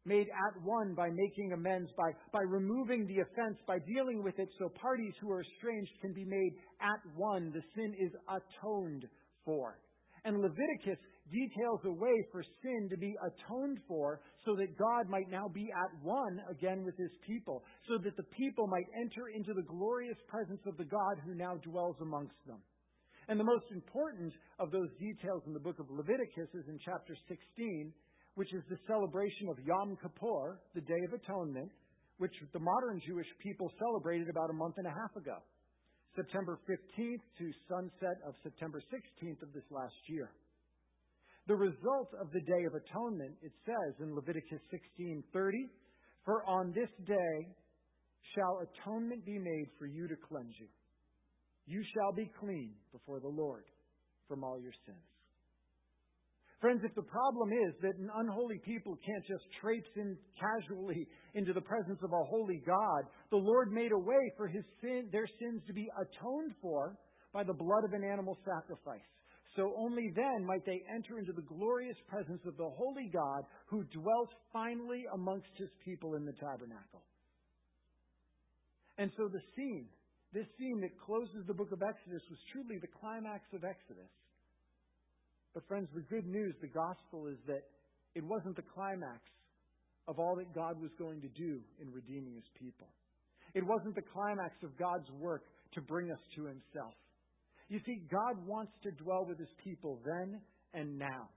made 0.06 0.28
at 0.28 0.64
one 0.64 0.94
by 0.96 1.10
making 1.14 1.54
amends, 1.54 1.90
by, 1.98 2.12
by 2.32 2.42
removing 2.42 3.06
the 3.08 3.22
offense, 3.22 3.58
by 3.68 3.78
dealing 3.80 4.24
with 4.24 4.38
it 4.40 4.50
so 4.58 4.70
parties 4.82 5.14
who 5.22 5.32
are 5.32 5.42
estranged 5.42 5.92
can 6.02 6.14
be 6.14 6.26
made 6.26 6.54
at 6.82 7.00
one. 7.16 7.52
The 7.54 7.62
sin 7.76 7.94
is 8.00 8.12
atoned 8.28 9.06
for. 9.46 9.80
And 10.26 10.42
Leviticus 10.42 11.00
details 11.32 11.80
a 11.86 11.92
way 11.92 12.16
for 12.32 12.44
sin 12.62 12.90
to 12.90 12.98
be 12.98 13.16
atoned 13.22 13.80
for 13.88 14.22
so 14.46 14.56
that 14.56 14.78
God 14.78 15.10
might 15.10 15.30
now 15.30 15.48
be 15.48 15.70
at 15.72 16.04
one 16.04 16.42
again 16.50 16.84
with 16.84 16.98
his 16.98 17.12
people, 17.26 17.64
so 17.88 17.98
that 18.04 18.18
the 18.18 18.30
people 18.38 18.68
might 18.68 18.88
enter 19.00 19.30
into 19.34 19.54
the 19.54 19.66
glorious 19.66 20.18
presence 20.28 20.62
of 20.66 20.78
the 20.78 20.86
God 20.86 21.22
who 21.26 21.36
now 21.36 21.56
dwells 21.64 21.96
amongst 22.02 22.38
them. 22.46 22.60
And 23.30 23.40
the 23.40 23.46
most 23.46 23.70
important 23.72 24.34
of 24.58 24.72
those 24.72 24.90
details 25.00 25.44
in 25.46 25.54
the 25.54 25.62
book 25.62 25.78
of 25.80 25.86
Leviticus 25.90 26.50
is 26.54 26.66
in 26.68 26.80
chapter 26.84 27.14
16, 27.30 27.94
which 28.34 28.54
is 28.54 28.64
the 28.70 28.82
celebration 28.88 29.50
of 29.50 29.62
Yom 29.62 29.98
Kippur, 30.02 30.60
the 30.74 30.82
Day 30.82 31.02
of 31.06 31.14
Atonement, 31.14 31.70
which 32.18 32.34
the 32.54 32.60
modern 32.60 33.00
Jewish 33.06 33.30
people 33.38 33.72
celebrated 33.78 34.30
about 34.30 34.50
a 34.50 34.58
month 34.58 34.76
and 34.78 34.88
a 34.88 34.90
half 34.90 35.16
ago, 35.16 35.38
September 36.16 36.60
15th 36.68 37.22
to 37.38 37.46
sunset 37.70 38.18
of 38.26 38.34
September 38.42 38.82
16th 38.92 39.42
of 39.44 39.54
this 39.54 39.64
last 39.70 39.96
year. 40.08 40.32
The 41.50 41.58
result 41.58 42.14
of 42.22 42.30
the 42.30 42.42
Day 42.42 42.64
of 42.70 42.76
Atonement, 42.76 43.34
it 43.42 43.52
says 43.66 44.00
in 44.00 44.14
Leviticus 44.14 44.62
16:30, 44.70 45.68
"For 46.24 46.46
on 46.46 46.72
this 46.74 46.92
day 47.06 47.56
shall 48.36 48.60
atonement 48.60 49.26
be 49.26 49.40
made 49.40 49.72
for 49.80 49.88
you 49.88 50.08
to 50.08 50.16
cleanse 50.16 50.60
you." 50.60 50.70
You 51.66 51.82
shall 51.82 52.12
be 52.14 52.28
clean 52.28 52.76
before 52.92 53.20
the 53.20 53.34
Lord 53.34 53.66
from 54.28 54.44
all 54.44 54.60
your 54.60 54.74
sins. 54.86 55.08
Friends, 56.62 56.84
if 56.84 56.94
the 56.94 57.10
problem 57.10 57.52
is 57.52 57.76
that 57.80 57.96
an 57.96 58.12
unholy 58.14 58.60
people 58.60 58.96
can't 58.98 59.26
just 59.26 59.52
traipse 59.54 59.90
in 59.96 60.20
casually 60.40 61.08
into 61.34 61.52
the 61.54 61.62
presence 61.62 62.04
of 62.04 62.14
a 62.14 62.24
holy 62.26 62.60
God, 62.60 63.08
the 63.32 63.38
Lord 63.38 63.72
made 63.72 63.92
a 63.92 63.98
way 63.98 64.34
for 64.38 64.48
his 64.48 64.66
sin, 64.82 65.10
their 65.10 65.26
sins 65.26 65.66
to 65.66 65.74
be 65.74 65.90
atoned 65.98 66.56
for 66.58 66.96
by 67.32 67.44
the 67.44 67.56
blood 67.56 67.86
of 67.86 67.94
an 67.94 68.04
animal 68.04 68.38
sacrifice. 68.46 69.19
So 69.56 69.74
only 69.78 70.12
then 70.16 70.46
might 70.46 70.66
they 70.66 70.84
enter 70.94 71.18
into 71.18 71.34
the 71.34 71.42
glorious 71.42 71.98
presence 72.08 72.42
of 72.46 72.56
the 72.58 72.70
holy 72.70 73.10
God 73.12 73.44
who 73.66 73.84
dwelt 73.86 74.30
finally 74.54 75.06
amongst 75.14 75.50
his 75.58 75.70
people 75.84 76.16
in 76.16 76.26
the 76.26 76.34
tabernacle. 76.34 77.04
And 78.98 79.12
so 79.18 79.28
the 79.28 79.42
scene 79.56 79.88
this 80.32 80.46
scene 80.60 80.80
that 80.82 80.94
closes 81.02 81.42
the 81.48 81.54
book 81.58 81.72
of 81.72 81.82
Exodus 81.82 82.22
was 82.30 82.38
truly 82.54 82.78
the 82.78 82.92
climax 83.02 83.42
of 83.54 83.64
Exodus. 83.66 84.14
But, 85.54 85.66
friends, 85.68 85.90
the 85.96 86.06
good 86.06 86.28
news, 86.28 86.54
the 86.62 86.70
gospel, 86.70 87.26
is 87.26 87.38
that 87.48 87.66
it 88.14 88.24
wasn't 88.24 88.56
the 88.56 88.70
climax 88.74 89.26
of 90.08 90.20
all 90.20 90.36
that 90.38 90.54
God 90.54 90.80
was 90.80 90.92
going 91.00 91.22
to 91.22 91.30
do 91.30 91.62
in 91.82 91.92
redeeming 91.92 92.36
his 92.36 92.46
people. 92.54 92.88
It 93.56 93.66
wasn't 93.66 93.96
the 93.96 94.06
climax 94.14 94.54
of 94.62 94.78
God's 94.78 95.10
work 95.18 95.42
to 95.74 95.82
bring 95.82 96.12
us 96.12 96.22
to 96.36 96.46
himself. 96.46 96.94
You 97.70 97.80
see, 97.86 98.02
God 98.12 98.46
wants 98.46 98.74
to 98.84 98.92
dwell 98.92 99.26
with 99.28 99.38
his 99.38 99.54
people 99.64 100.02
then 100.04 100.42
and 100.74 100.98
now. 100.98 101.30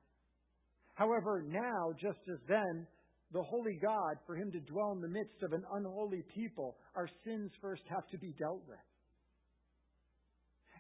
However, 0.94 1.44
now, 1.46 1.92
just 2.00 2.18
as 2.30 2.38
then, 2.48 2.86
the 3.32 3.42
holy 3.42 3.78
God, 3.80 4.16
for 4.26 4.36
him 4.36 4.50
to 4.52 4.60
dwell 4.60 4.92
in 4.92 5.00
the 5.00 5.08
midst 5.08 5.42
of 5.42 5.52
an 5.52 5.62
unholy 5.74 6.22
people, 6.34 6.76
our 6.96 7.08
sins 7.24 7.50
first 7.60 7.82
have 7.88 8.06
to 8.10 8.18
be 8.18 8.34
dealt 8.38 8.62
with. 8.68 8.78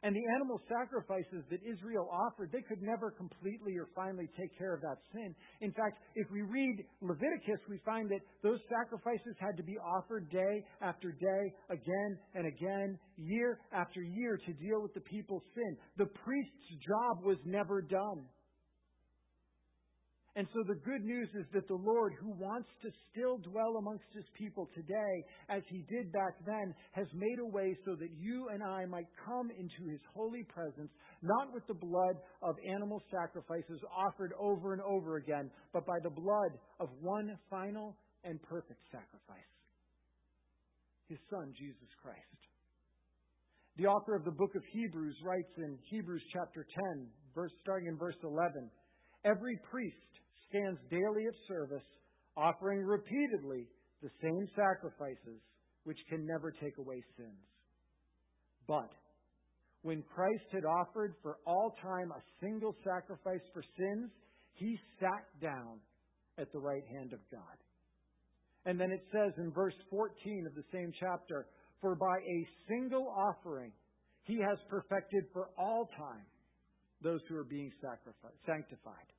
And 0.02 0.16
the 0.16 0.26
animal 0.34 0.60
sacrifices 0.68 1.44
that 1.50 1.60
Israel 1.62 2.10
offered, 2.10 2.50
they 2.50 2.62
could 2.62 2.82
never 2.82 3.12
completely 3.12 3.76
or 3.78 3.88
finally 3.94 4.28
take 4.36 4.56
care 4.58 4.74
of 4.74 4.80
that 4.80 4.98
sin. 5.12 5.34
In 5.60 5.70
fact, 5.72 5.98
if 6.16 6.28
we 6.32 6.42
read 6.42 6.84
Leviticus, 7.00 7.60
we 7.70 7.78
find 7.84 8.10
that 8.10 8.20
those 8.42 8.58
sacrifices 8.68 9.36
had 9.38 9.56
to 9.56 9.62
be 9.62 9.78
offered 9.78 10.28
day 10.30 10.64
after 10.80 11.12
day, 11.12 11.54
again 11.70 12.18
and 12.34 12.46
again, 12.46 12.98
year 13.16 13.60
after 13.72 14.02
year 14.02 14.40
to 14.44 14.52
deal 14.54 14.82
with 14.82 14.92
the 14.94 15.00
people's 15.00 15.44
sin. 15.54 15.76
The 15.98 16.06
priest's 16.06 16.84
job 16.84 17.24
was 17.24 17.38
never 17.44 17.80
done. 17.80 18.26
And 20.34 20.48
so 20.54 20.64
the 20.66 20.80
good 20.80 21.04
news 21.04 21.28
is 21.34 21.44
that 21.52 21.68
the 21.68 21.76
Lord, 21.76 22.14
who 22.18 22.32
wants 22.32 22.68
to 22.82 22.90
still 23.10 23.36
dwell 23.36 23.76
amongst 23.76 24.06
his 24.14 24.24
people 24.32 24.68
today, 24.74 25.24
as 25.50 25.62
he 25.68 25.84
did 25.90 26.10
back 26.10 26.40
then, 26.46 26.74
has 26.92 27.06
made 27.12 27.38
a 27.38 27.44
way 27.44 27.76
so 27.84 27.94
that 27.96 28.08
you 28.16 28.48
and 28.48 28.62
I 28.62 28.86
might 28.86 29.08
come 29.26 29.50
into 29.50 29.90
his 29.90 30.00
holy 30.14 30.44
presence, 30.44 30.90
not 31.20 31.52
with 31.52 31.66
the 31.66 31.74
blood 31.74 32.16
of 32.42 32.56
animal 32.66 33.02
sacrifices 33.10 33.80
offered 33.94 34.32
over 34.40 34.72
and 34.72 34.80
over 34.82 35.16
again, 35.16 35.50
but 35.74 35.84
by 35.84 36.00
the 36.02 36.10
blood 36.10 36.52
of 36.80 36.88
one 37.02 37.36
final 37.50 37.94
and 38.24 38.40
perfect 38.42 38.80
sacrifice 38.90 39.52
his 41.12 41.20
Son, 41.28 41.52
Jesus 41.60 41.92
Christ. 42.00 42.40
The 43.76 43.84
author 43.84 44.16
of 44.16 44.24
the 44.24 44.32
book 44.32 44.54
of 44.56 44.62
Hebrews 44.72 45.16
writes 45.22 45.52
in 45.58 45.76
Hebrews 45.90 46.22
chapter 46.32 46.64
10, 46.96 47.06
verse, 47.34 47.52
starting 47.60 47.88
in 47.88 47.98
verse 47.98 48.16
11, 48.24 48.70
Every 49.24 49.60
priest 49.70 50.11
stands 50.52 50.78
daily 50.90 51.26
at 51.26 51.34
service, 51.48 51.86
offering 52.36 52.84
repeatedly 52.84 53.66
the 54.02 54.10
same 54.20 54.46
sacrifices 54.54 55.40
which 55.84 55.98
can 56.08 56.26
never 56.26 56.52
take 56.52 56.76
away 56.78 57.02
sins. 57.16 57.48
But 58.68 58.90
when 59.82 60.04
Christ 60.14 60.44
had 60.52 60.64
offered 60.64 61.14
for 61.22 61.38
all 61.46 61.74
time 61.82 62.12
a 62.12 62.22
single 62.40 62.76
sacrifice 62.84 63.42
for 63.52 63.64
sins, 63.76 64.10
he 64.54 64.78
sat 65.00 65.24
down 65.40 65.80
at 66.38 66.52
the 66.52 66.58
right 66.58 66.84
hand 66.86 67.12
of 67.12 67.18
God. 67.30 67.58
And 68.64 68.78
then 68.78 68.92
it 68.92 69.02
says 69.10 69.32
in 69.38 69.50
verse 69.50 69.74
14 69.90 70.46
of 70.46 70.54
the 70.54 70.64
same 70.72 70.92
chapter, 71.00 71.46
For 71.80 71.96
by 71.96 72.16
a 72.16 72.48
single 72.68 73.08
offering 73.08 73.72
he 74.22 74.38
has 74.38 74.58
perfected 74.70 75.24
for 75.32 75.48
all 75.58 75.88
time 75.98 76.26
those 77.02 77.20
who 77.28 77.36
are 77.36 77.44
being 77.44 77.72
sanctified. 77.82 79.12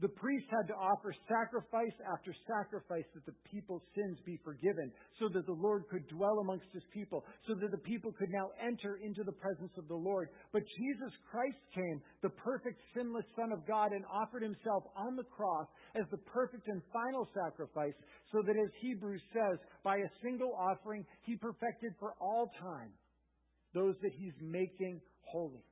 The 0.00 0.08
priest 0.08 0.46
had 0.50 0.66
to 0.68 0.74
offer 0.74 1.14
sacrifice 1.28 1.94
after 2.12 2.34
sacrifice 2.50 3.06
that 3.14 3.24
the 3.26 3.38
people's 3.46 3.82
sins 3.94 4.18
be 4.26 4.40
forgiven, 4.44 4.90
so 5.20 5.28
that 5.28 5.46
the 5.46 5.54
Lord 5.54 5.84
could 5.88 6.08
dwell 6.08 6.40
amongst 6.40 6.66
his 6.72 6.82
people, 6.92 7.24
so 7.46 7.54
that 7.54 7.70
the 7.70 7.78
people 7.78 8.10
could 8.12 8.30
now 8.30 8.50
enter 8.60 8.96
into 8.96 9.22
the 9.22 9.38
presence 9.38 9.70
of 9.78 9.86
the 9.86 9.94
Lord. 9.94 10.30
But 10.52 10.62
Jesus 10.66 11.14
Christ 11.30 11.62
came, 11.74 12.02
the 12.22 12.30
perfect, 12.30 12.80
sinless 12.92 13.24
Son 13.36 13.52
of 13.52 13.66
God, 13.68 13.92
and 13.92 14.04
offered 14.10 14.42
himself 14.42 14.82
on 14.96 15.14
the 15.14 15.30
cross 15.30 15.68
as 15.94 16.04
the 16.10 16.18
perfect 16.26 16.66
and 16.66 16.82
final 16.92 17.28
sacrifice, 17.32 17.94
so 18.32 18.42
that 18.42 18.56
as 18.58 18.70
Hebrews 18.82 19.22
says, 19.32 19.58
by 19.84 19.98
a 19.98 20.10
single 20.24 20.54
offering, 20.58 21.06
he 21.22 21.36
perfected 21.36 21.94
for 22.00 22.14
all 22.20 22.50
time 22.60 22.90
those 23.74 23.94
that 24.02 24.12
he's 24.18 24.34
making 24.40 25.00
holy. 25.22 25.62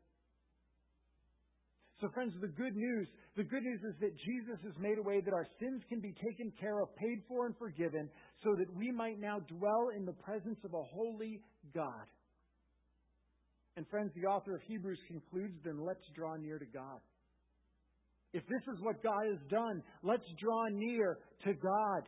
So, 2.03 2.09
friends, 2.09 2.35
the 2.41 2.49
good 2.49 2.75
news, 2.75 3.07
the 3.37 3.45
good 3.45 3.63
news 3.63 3.79
is 3.87 3.95
that 4.01 4.11
Jesus 4.27 4.59
has 4.65 4.75
made 4.81 4.99
a 4.99 5.03
way 5.03 5.21
that 5.21 5.33
our 5.33 5.47
sins 5.61 5.83
can 5.89 6.01
be 6.01 6.13
taken 6.19 6.53
care 6.59 6.81
of, 6.83 6.89
paid 6.97 7.23
for, 7.29 7.47
and 7.47 7.55
forgiven, 7.57 8.11
so 8.43 8.57
that 8.59 8.67
we 8.75 8.91
might 8.91 9.21
now 9.21 9.39
dwell 9.47 9.95
in 9.97 10.05
the 10.05 10.13
presence 10.13 10.59
of 10.65 10.75
a 10.75 10.83
holy 10.83 11.39
God. 11.73 12.11
And, 13.77 13.87
friends, 13.87 14.11
the 14.17 14.27
author 14.27 14.57
of 14.57 14.63
Hebrews 14.67 14.99
concludes 15.07 15.55
then 15.65 15.79
let's 15.87 16.03
draw 16.17 16.35
near 16.35 16.59
to 16.59 16.67
God. 16.67 16.99
If 18.33 18.43
this 18.49 18.75
is 18.75 18.83
what 18.83 19.01
God 19.01 19.23
has 19.31 19.39
done, 19.49 19.81
let's 20.03 20.27
draw 20.41 20.67
near 20.73 21.19
to 21.45 21.55
God. 21.55 22.03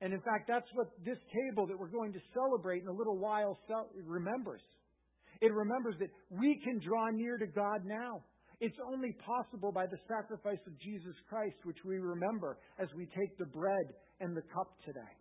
And 0.00 0.12
in 0.12 0.20
fact, 0.20 0.46
that's 0.46 0.70
what 0.74 0.86
this 1.04 1.18
table 1.34 1.66
that 1.66 1.76
we're 1.76 1.90
going 1.90 2.12
to 2.12 2.20
celebrate 2.32 2.82
in 2.82 2.88
a 2.88 2.94
little 2.94 3.18
while 3.18 3.58
remembers. 4.06 4.62
It 5.40 5.52
remembers 5.52 5.96
that 5.98 6.10
we 6.30 6.60
can 6.62 6.78
draw 6.78 7.10
near 7.10 7.38
to 7.38 7.46
God 7.46 7.80
now. 7.84 8.22
It's 8.62 8.78
only 8.78 9.10
possible 9.26 9.72
by 9.74 9.90
the 9.90 9.98
sacrifice 10.06 10.62
of 10.70 10.78
Jesus 10.78 11.18
Christ, 11.28 11.58
which 11.64 11.82
we 11.84 11.98
remember 11.98 12.58
as 12.78 12.86
we 12.94 13.10
take 13.10 13.36
the 13.36 13.50
bread 13.50 13.90
and 14.20 14.36
the 14.36 14.46
cup 14.54 14.70
today. 14.86 15.12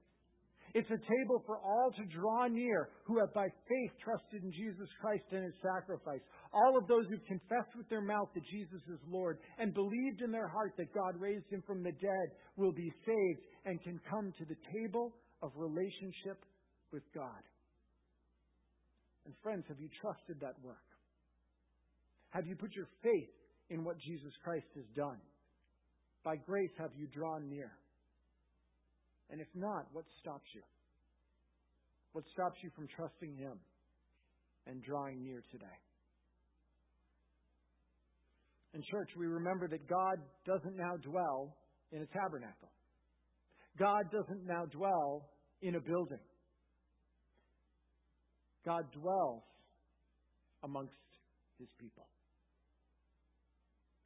It's 0.75 0.93
a 0.93 1.01
table 1.09 1.41
for 1.47 1.57
all 1.57 1.89
to 1.97 2.05
draw 2.13 2.45
near 2.45 2.89
who 3.03 3.17
have 3.17 3.33
by 3.33 3.47
faith 3.49 3.93
trusted 3.97 4.43
in 4.45 4.53
Jesus 4.53 4.87
Christ 5.01 5.25
and 5.31 5.43
his 5.43 5.57
sacrifice. 5.57 6.21
All 6.53 6.77
of 6.77 6.87
those 6.87 7.09
who've 7.09 7.25
confessed 7.25 7.73
with 7.75 7.89
their 7.89 8.05
mouth 8.05 8.29
that 8.35 8.45
Jesus 8.45 8.79
is 8.85 9.01
Lord 9.09 9.39
and 9.57 9.73
believed 9.73 10.21
in 10.21 10.31
their 10.31 10.47
heart 10.47 10.73
that 10.77 10.93
God 10.93 11.17
raised 11.17 11.49
him 11.49 11.63
from 11.65 11.81
the 11.81 11.97
dead 11.97 12.27
will 12.57 12.71
be 12.71 12.93
saved 13.07 13.41
and 13.65 13.81
can 13.81 13.99
come 14.07 14.31
to 14.37 14.45
the 14.45 14.61
table 14.69 15.17
of 15.41 15.49
relationship 15.57 16.45
with 16.93 17.03
God. 17.15 17.41
And 19.25 19.33
friends, 19.41 19.65
have 19.67 19.81
you 19.81 19.89
trusted 19.99 20.37
that 20.41 20.61
work? 20.61 20.90
Have 22.31 22.47
you 22.47 22.55
put 22.55 22.73
your 22.75 22.87
faith 23.03 23.29
in 23.69 23.83
what 23.83 23.97
Jesus 23.99 24.31
Christ 24.43 24.67
has 24.75 24.85
done? 24.95 25.19
By 26.23 26.35
grace 26.35 26.71
have 26.77 26.91
you 26.97 27.07
drawn 27.07 27.49
near? 27.49 27.71
And 29.29 29.39
if 29.39 29.47
not, 29.55 29.87
what 29.93 30.05
stops 30.19 30.47
you? 30.53 30.61
What 32.13 32.23
stops 32.33 32.57
you 32.63 32.69
from 32.75 32.87
trusting 32.95 33.35
Him 33.37 33.59
and 34.67 34.83
drawing 34.83 35.23
near 35.23 35.41
today? 35.51 35.79
In 38.73 38.81
church, 38.89 39.09
we 39.17 39.25
remember 39.25 39.67
that 39.67 39.87
God 39.87 40.17
doesn't 40.45 40.77
now 40.77 40.95
dwell 41.03 41.57
in 41.91 42.01
a 42.01 42.05
tabernacle. 42.07 42.71
God 43.77 44.03
doesn't 44.11 44.45
now 44.45 44.65
dwell 44.65 45.29
in 45.61 45.75
a 45.75 45.81
building. 45.81 46.19
God 48.65 48.83
dwells 48.93 49.43
amongst 50.63 50.93
his 51.57 51.67
people. 51.79 52.05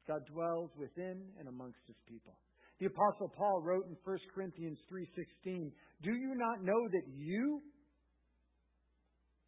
God 0.06 0.26
dwells 0.32 0.70
within 0.76 1.22
and 1.38 1.48
amongst 1.48 1.80
his 1.86 1.96
people. 2.08 2.38
The 2.78 2.86
apostle 2.86 3.32
Paul 3.36 3.62
wrote 3.62 3.86
in 3.86 3.96
1 4.04 4.18
Corinthians 4.34 4.78
3:16, 4.88 5.72
"Do 6.02 6.12
you 6.12 6.34
not 6.34 6.62
know 6.62 6.88
that 6.88 7.08
you 7.08 7.62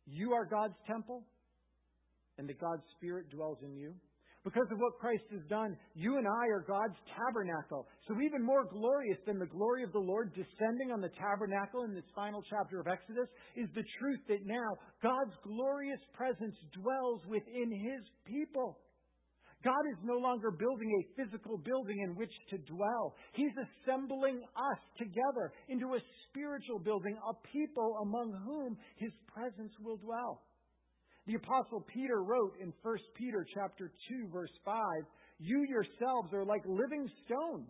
you 0.07 0.33
are 0.33 0.47
God's 0.47 0.79
temple 0.87 1.27
and 2.39 2.49
that 2.49 2.59
God's 2.59 2.85
spirit 2.97 3.29
dwells 3.29 3.63
in 3.63 3.77
you?" 3.77 3.95
Because 4.45 4.71
of 4.71 4.79
what 4.79 4.99
Christ 4.99 5.25
has 5.31 5.45
done, 5.51 5.77
you 5.95 6.17
and 6.17 6.27
I 6.27 6.47
are 6.49 6.65
God's 6.67 6.97
tabernacle. 7.15 7.87
So, 8.07 8.19
even 8.21 8.43
more 8.43 8.65
glorious 8.65 9.19
than 9.27 9.39
the 9.39 9.47
glory 9.47 9.83
of 9.83 9.93
the 9.93 9.99
Lord 9.99 10.33
descending 10.33 10.91
on 10.91 11.03
the 11.03 11.11
tabernacle 11.11 11.83
in 11.83 11.93
this 11.93 12.09
final 12.15 12.43
chapter 12.43 12.81
of 12.81 12.87
Exodus 12.87 13.29
is 13.57 13.69
the 13.75 13.85
truth 13.99 14.21
that 14.29 14.47
now 14.47 14.79
God's 15.03 15.37
glorious 15.43 16.01
presence 16.15 16.57
dwells 16.73 17.27
within 17.27 17.71
His 17.71 18.09
people. 18.25 18.79
God 19.65 19.83
is 19.91 19.99
no 20.05 20.19
longer 20.19 20.53
building 20.53 20.87
a 20.87 21.07
physical 21.19 21.59
building 21.59 21.99
in 22.07 22.15
which 22.15 22.31
to 22.51 22.59
dwell. 22.59 23.17
He's 23.33 23.51
assembling 23.59 24.39
us 24.55 24.83
together 24.97 25.53
into 25.69 25.95
a 25.95 26.01
spiritual 26.29 26.79
building, 26.79 27.19
a 27.19 27.35
people 27.51 27.99
among 28.03 28.39
whom 28.47 28.79
His 28.97 29.11
presence 29.27 29.73
will 29.81 29.97
dwell. 29.97 30.43
The 31.27 31.35
apostle 31.35 31.85
Peter 31.93 32.23
wrote 32.23 32.55
in 32.61 32.73
1 32.83 32.99
Peter 33.17 33.45
chapter 33.53 33.93
2 34.09 34.29
verse 34.33 34.55
5, 34.65 34.79
"You 35.39 35.67
yourselves 35.69 36.33
are 36.33 36.45
like 36.45 36.65
living 36.65 37.11
stones. 37.25 37.69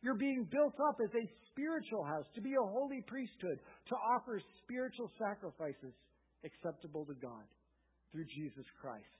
You're 0.00 0.16
being 0.16 0.44
built 0.50 0.74
up 0.80 0.96
as 1.04 1.14
a 1.14 1.30
spiritual 1.50 2.04
house 2.04 2.26
to 2.34 2.40
be 2.40 2.54
a 2.54 2.70
holy 2.72 3.02
priesthood, 3.02 3.60
to 3.86 3.96
offer 3.96 4.40
spiritual 4.62 5.10
sacrifices 5.18 5.92
acceptable 6.44 7.04
to 7.04 7.14
God 7.14 7.44
through 8.10 8.24
Jesus 8.24 8.66
Christ." 8.80 9.17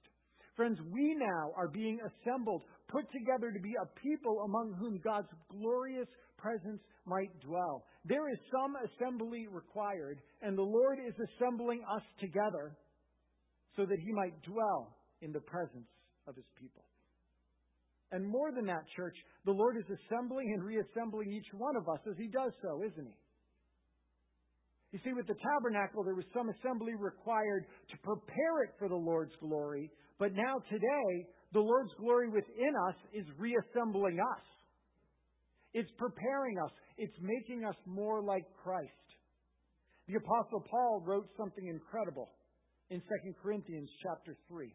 Friends, 0.59 0.81
we 0.91 1.15
now 1.15 1.53
are 1.57 1.69
being 1.69 2.01
assembled, 2.03 2.63
put 2.89 3.07
together 3.13 3.53
to 3.53 3.61
be 3.61 3.75
a 3.79 3.87
people 4.03 4.43
among 4.45 4.75
whom 4.75 4.99
God's 5.05 5.31
glorious 5.49 6.09
presence 6.37 6.83
might 7.07 7.31
dwell. 7.47 7.85
There 8.05 8.29
is 8.29 8.39
some 8.51 8.75
assembly 8.75 9.47
required, 9.47 10.19
and 10.43 10.59
the 10.59 10.67
Lord 10.67 10.99
is 10.99 11.15
assembling 11.15 11.83
us 11.87 12.03
together 12.19 12.77
so 13.77 13.87
that 13.87 14.01
he 14.05 14.11
might 14.11 14.35
dwell 14.43 14.97
in 15.23 15.31
the 15.31 15.47
presence 15.47 15.87
of 16.27 16.35
his 16.35 16.51
people. 16.59 16.83
And 18.11 18.27
more 18.27 18.51
than 18.51 18.67
that, 18.67 18.83
church, 18.97 19.15
the 19.45 19.53
Lord 19.53 19.77
is 19.77 19.87
assembling 19.87 20.51
and 20.55 20.65
reassembling 20.65 21.31
each 21.31 21.55
one 21.55 21.77
of 21.77 21.89
us 21.89 22.01
as 22.11 22.17
he 22.19 22.27
does 22.27 22.51
so, 22.63 22.83
isn't 22.83 23.07
he? 23.07 23.15
You 24.91 24.99
see, 25.05 25.13
with 25.13 25.29
the 25.29 25.39
tabernacle, 25.39 26.03
there 26.03 26.17
was 26.17 26.27
some 26.35 26.49
assembly 26.49 26.95
required 26.99 27.67
to 27.91 27.97
prepare 28.03 28.65
it 28.65 28.71
for 28.77 28.89
the 28.89 28.97
Lord's 28.97 29.37
glory, 29.39 29.93
but 30.19 30.35
now, 30.35 30.59
today, 30.69 31.27
the 31.53 31.61
Lord's 31.61 31.93
glory 31.99 32.29
within 32.29 32.75
us 32.89 32.97
is 33.13 33.25
reassembling 33.39 34.19
us. 34.21 34.45
It's 35.75 35.91
preparing 35.97 36.59
us. 36.59 36.73
It's 36.97 37.15
making 37.21 37.65
us 37.65 37.77
more 37.87 38.23
like 38.23 38.45
Christ. 38.63 38.91
The 40.09 40.17
apostle 40.17 40.65
Paul 40.71 41.03
wrote 41.07 41.29
something 41.37 41.69
incredible 41.69 42.31
in 42.91 43.01
2 43.01 43.07
Corinthians 43.43 43.91
chapter 44.03 44.37
3. 44.49 44.75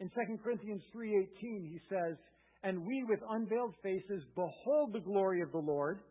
In 0.00 0.08
2 0.08 0.38
Corinthians 0.42 0.82
3:18 0.92 1.64
he 1.64 1.80
says, 1.88 2.16
"And 2.62 2.86
we 2.86 3.04
with 3.04 3.20
unveiled 3.28 3.74
faces 3.82 4.24
behold 4.34 4.92
the 4.92 5.00
glory 5.00 5.40
of 5.42 5.52
the 5.52 5.58
Lord, 5.58 6.02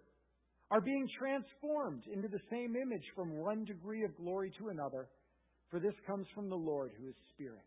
are 0.70 0.82
being 0.82 1.08
transformed 1.18 2.06
into 2.08 2.28
the 2.28 2.42
same 2.50 2.76
image 2.76 3.10
from 3.16 3.38
one 3.38 3.64
degree 3.66 4.04
of 4.04 4.16
glory 4.18 4.52
to 4.58 4.70
another." 4.70 5.10
For 5.74 5.80
this 5.80 5.96
comes 6.06 6.28
from 6.36 6.50
the 6.50 6.56
Lord 6.56 6.92
who 7.02 7.10
is 7.10 7.16
Spirit. 7.34 7.66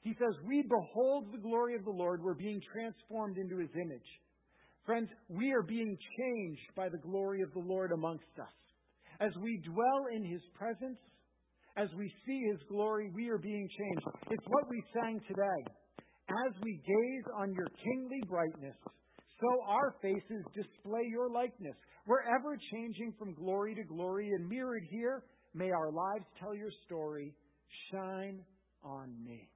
He 0.00 0.14
says, 0.14 0.32
We 0.48 0.62
behold 0.62 1.26
the 1.30 1.38
glory 1.38 1.76
of 1.76 1.84
the 1.84 1.90
Lord. 1.90 2.22
We're 2.22 2.32
being 2.32 2.62
transformed 2.72 3.36
into 3.36 3.58
his 3.58 3.68
image. 3.76 4.08
Friends, 4.86 5.10
we 5.28 5.52
are 5.52 5.62
being 5.62 5.98
changed 6.16 6.74
by 6.74 6.88
the 6.88 6.96
glory 6.96 7.42
of 7.42 7.52
the 7.52 7.60
Lord 7.60 7.92
amongst 7.92 8.32
us. 8.40 8.56
As 9.20 9.32
we 9.42 9.60
dwell 9.66 10.08
in 10.16 10.24
his 10.24 10.40
presence, 10.56 10.96
as 11.76 11.88
we 11.98 12.10
see 12.24 12.40
his 12.50 12.58
glory, 12.70 13.10
we 13.14 13.28
are 13.28 13.36
being 13.36 13.68
changed. 13.68 14.06
It's 14.30 14.48
what 14.48 14.64
we 14.70 14.82
sang 14.94 15.20
today. 15.28 15.60
As 16.48 16.56
we 16.62 16.72
gaze 16.72 17.28
on 17.36 17.52
your 17.52 17.68
kingly 17.84 18.22
brightness, 18.30 18.76
so 19.40 19.62
our 19.68 19.94
faces 20.00 20.42
display 20.54 21.04
your 21.10 21.28
likeness. 21.28 21.76
We're 22.06 22.24
ever 22.24 22.56
changing 22.72 23.12
from 23.18 23.34
glory 23.34 23.74
to 23.74 23.84
glory, 23.84 24.30
and 24.30 24.48
mirrored 24.48 24.84
here 24.90 25.22
May 25.54 25.70
our 25.70 25.90
lives 25.90 26.24
tell 26.38 26.54
your 26.54 26.70
story. 26.86 27.34
Shine 27.90 28.40
on 28.84 29.12
me. 29.24 29.48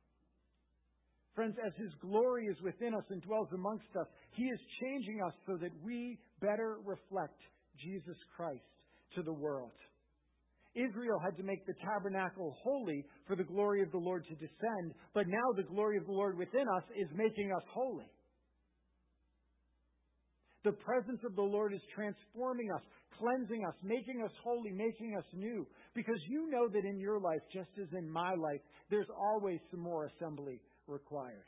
Friends, 1.35 1.57
as 1.67 1.73
His 1.77 1.91
glory 2.01 2.47
is 2.47 2.57
within 2.63 2.95
us 2.95 3.05
and 3.11 3.21
dwells 3.23 3.49
amongst 3.53 3.89
us, 3.99 4.07
He 4.33 4.45
is 4.45 4.59
changing 4.81 5.21
us 5.27 5.33
so 5.47 5.57
that 5.57 5.73
we 5.85 6.19
better 6.41 6.79
reflect 6.85 7.39
Jesus 7.83 8.17
Christ, 8.37 8.63
to 9.17 9.23
the 9.23 9.33
world. 9.33 9.73
Israel 10.75 11.19
had 11.25 11.37
to 11.37 11.43
make 11.43 11.67
the 11.67 11.75
tabernacle 11.75 12.57
holy 12.63 13.05
for 13.27 13.37
the 13.37 13.45
glory 13.45 13.83
of 13.83 13.91
the 13.93 13.99
Lord 13.99 14.25
to 14.27 14.35
descend, 14.35 14.95
but 15.13 15.27
now 15.29 15.53
the 15.57 15.63
glory 15.63 15.97
of 15.97 16.07
the 16.07 16.13
Lord 16.13 16.37
within 16.37 16.67
us 16.77 16.83
is 16.97 17.09
making 17.15 17.53
us 17.53 17.63
holy. 17.73 18.11
The 20.65 20.73
presence 20.73 21.21
of 21.25 21.37
the 21.37 21.43
Lord 21.43 21.75
is 21.75 21.81
transforming 21.95 22.71
us, 22.73 22.81
cleansing 23.19 23.65
us, 23.67 23.75
making 23.83 24.23
us 24.25 24.31
holy, 24.43 24.73
making 24.73 25.15
us 25.17 25.25
new. 25.35 25.67
Because 25.95 26.19
you 26.27 26.51
know 26.51 26.69
that 26.69 26.85
in 26.85 26.99
your 26.99 27.21
life, 27.21 27.41
just 27.53 27.69
as 27.81 27.89
in 27.97 28.11
my 28.11 28.31
life, 28.35 28.61
there's 28.91 29.07
always 29.17 29.61
some 29.71 29.81
more 29.81 30.07
assembly 30.07 30.61
required. 30.87 31.45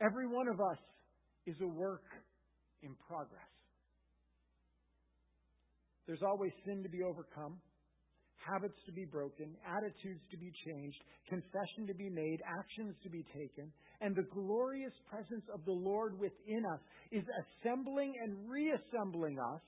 Every 0.00 0.28
one 0.28 0.46
of 0.46 0.60
us 0.60 0.78
is 1.46 1.56
a 1.62 1.66
work 1.66 2.04
in 2.82 2.94
progress. 3.08 3.40
There's 6.06 6.22
always 6.22 6.52
sin 6.64 6.82
to 6.82 6.88
be 6.88 7.02
overcome, 7.02 7.60
habits 8.38 8.78
to 8.86 8.92
be 8.92 9.04
broken, 9.04 9.56
attitudes 9.66 10.22
to 10.30 10.36
be 10.36 10.52
changed, 10.66 10.98
confession 11.28 11.86
to 11.86 11.94
be 11.94 12.08
made, 12.08 12.38
actions 12.46 12.94
to 13.02 13.10
be 13.10 13.24
taken, 13.34 13.72
and 14.00 14.14
the 14.14 14.26
glorious 14.32 14.92
presence 15.10 15.44
of 15.52 15.64
the 15.64 15.72
Lord 15.72 16.18
within 16.18 16.64
us 16.72 16.80
is 17.10 17.24
assembling 17.24 18.14
and 18.22 18.48
reassembling 18.48 19.38
us 19.38 19.62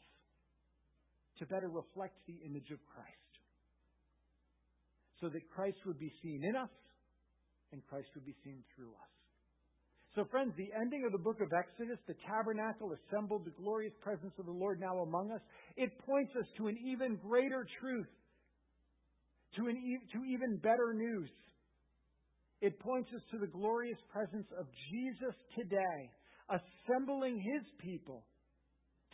to 1.38 1.46
better 1.46 1.68
reflect 1.68 2.14
the 2.26 2.38
image 2.44 2.70
of 2.70 2.78
Christ. 2.86 3.32
So 5.20 5.28
that 5.28 5.50
Christ 5.54 5.78
would 5.86 5.98
be 5.98 6.12
seen 6.22 6.44
in 6.44 6.56
us 6.56 6.70
and 7.72 7.82
Christ 7.88 8.08
would 8.14 8.26
be 8.26 8.36
seen 8.44 8.62
through 8.74 8.90
us. 8.90 9.10
So, 10.14 10.24
friends, 10.26 10.52
the 10.56 10.74
ending 10.74 11.04
of 11.06 11.12
the 11.12 11.22
book 11.22 11.38
of 11.40 11.52
Exodus, 11.54 11.98
the 12.08 12.18
tabernacle 12.26 12.90
assembled, 12.98 13.44
the 13.46 13.54
glorious 13.62 13.92
presence 14.02 14.32
of 14.40 14.46
the 14.46 14.52
Lord 14.52 14.80
now 14.80 14.98
among 15.06 15.30
us, 15.30 15.40
it 15.76 15.90
points 16.04 16.34
us 16.34 16.46
to 16.58 16.66
an 16.66 16.76
even 16.84 17.14
greater 17.16 17.64
truth, 17.80 18.10
to, 19.56 19.66
an 19.66 20.00
to 20.12 20.24
even 20.24 20.56
better 20.56 20.92
news. 20.94 21.30
It 22.60 22.78
points 22.78 23.10
us 23.14 23.22
to 23.32 23.38
the 23.38 23.46
glorious 23.46 23.98
presence 24.12 24.46
of 24.58 24.66
Jesus 24.90 25.34
today, 25.56 26.10
assembling 26.50 27.40
his 27.40 27.62
people 27.78 28.24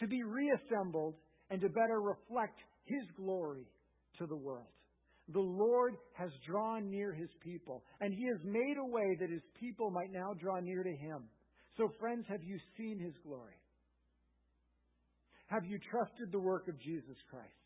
to 0.00 0.06
be 0.06 0.22
reassembled 0.22 1.14
and 1.50 1.60
to 1.60 1.68
better 1.68 2.00
reflect 2.00 2.58
his 2.84 3.04
glory 3.16 3.66
to 4.18 4.26
the 4.26 4.36
world. 4.36 4.66
The 5.28 5.40
Lord 5.40 5.94
has 6.14 6.30
drawn 6.46 6.90
near 6.90 7.12
his 7.12 7.30
people, 7.42 7.84
and 8.00 8.14
he 8.14 8.26
has 8.26 8.38
made 8.44 8.76
a 8.78 8.86
way 8.86 9.16
that 9.20 9.30
his 9.30 9.42
people 9.58 9.90
might 9.90 10.12
now 10.12 10.34
draw 10.40 10.60
near 10.60 10.82
to 10.82 10.96
him. 10.96 11.24
So, 11.76 11.90
friends, 11.98 12.24
have 12.28 12.42
you 12.44 12.58
seen 12.76 12.98
his 12.98 13.14
glory? 13.24 13.58
Have 15.48 15.64
you 15.64 15.78
trusted 15.90 16.32
the 16.32 16.38
work 16.38 16.68
of 16.68 16.78
Jesus 16.80 17.16
Christ? 17.30 17.65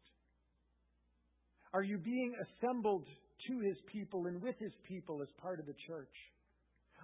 Are 1.73 1.83
you 1.83 1.99
being 1.99 2.35
assembled 2.35 3.07
to 3.49 3.61
his 3.61 3.77
people 3.93 4.27
and 4.27 4.43
with 4.43 4.57
his 4.59 4.73
people 4.89 5.23
as 5.23 5.29
part 5.41 5.61
of 5.61 5.67
the 5.67 5.75
church? 5.87 6.15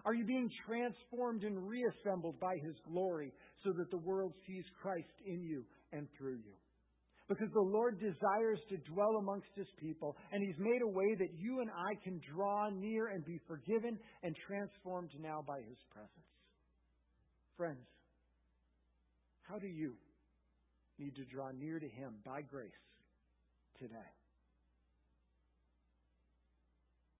Are 0.05 0.14
you 0.14 0.24
being 0.24 0.50
transformed 0.66 1.42
and 1.42 1.68
reassembled 1.68 2.38
by 2.40 2.55
his 2.62 2.74
glory 2.88 3.33
so 3.64 3.72
that 3.72 3.90
the 3.90 3.98
world 3.98 4.33
sees 4.46 4.64
Christ 4.83 5.14
in 5.24 5.42
you 5.42 5.64
and 5.92 6.07
through 6.18 6.37
you? 6.37 6.55
Because 7.29 7.50
the 7.52 7.61
Lord 7.61 7.98
desires 7.98 8.61
to 8.68 8.76
dwell 8.92 9.16
amongst 9.18 9.48
His 9.57 9.66
people, 9.81 10.16
and 10.31 10.40
He's 10.46 10.59
made 10.61 10.81
a 10.83 10.87
way 10.87 11.16
that 11.18 11.35
you 11.37 11.61
and 11.61 11.70
I 11.70 11.98
can 12.05 12.20
draw 12.33 12.70
near 12.70 13.09
and 13.09 13.24
be 13.24 13.40
forgiven 13.48 13.98
and 14.22 14.37
transformed 14.46 15.11
now 15.18 15.42
by 15.44 15.59
His 15.59 15.79
presence. 15.90 16.31
Friends, 17.57 17.87
how 19.42 19.59
do 19.59 19.66
you 19.66 19.94
need 21.00 21.16
to 21.16 21.24
draw 21.24 21.50
near 21.50 21.81
to 21.81 21.88
Him 21.88 22.14
by 22.24 22.42
grace 22.42 22.70
today? 23.81 24.12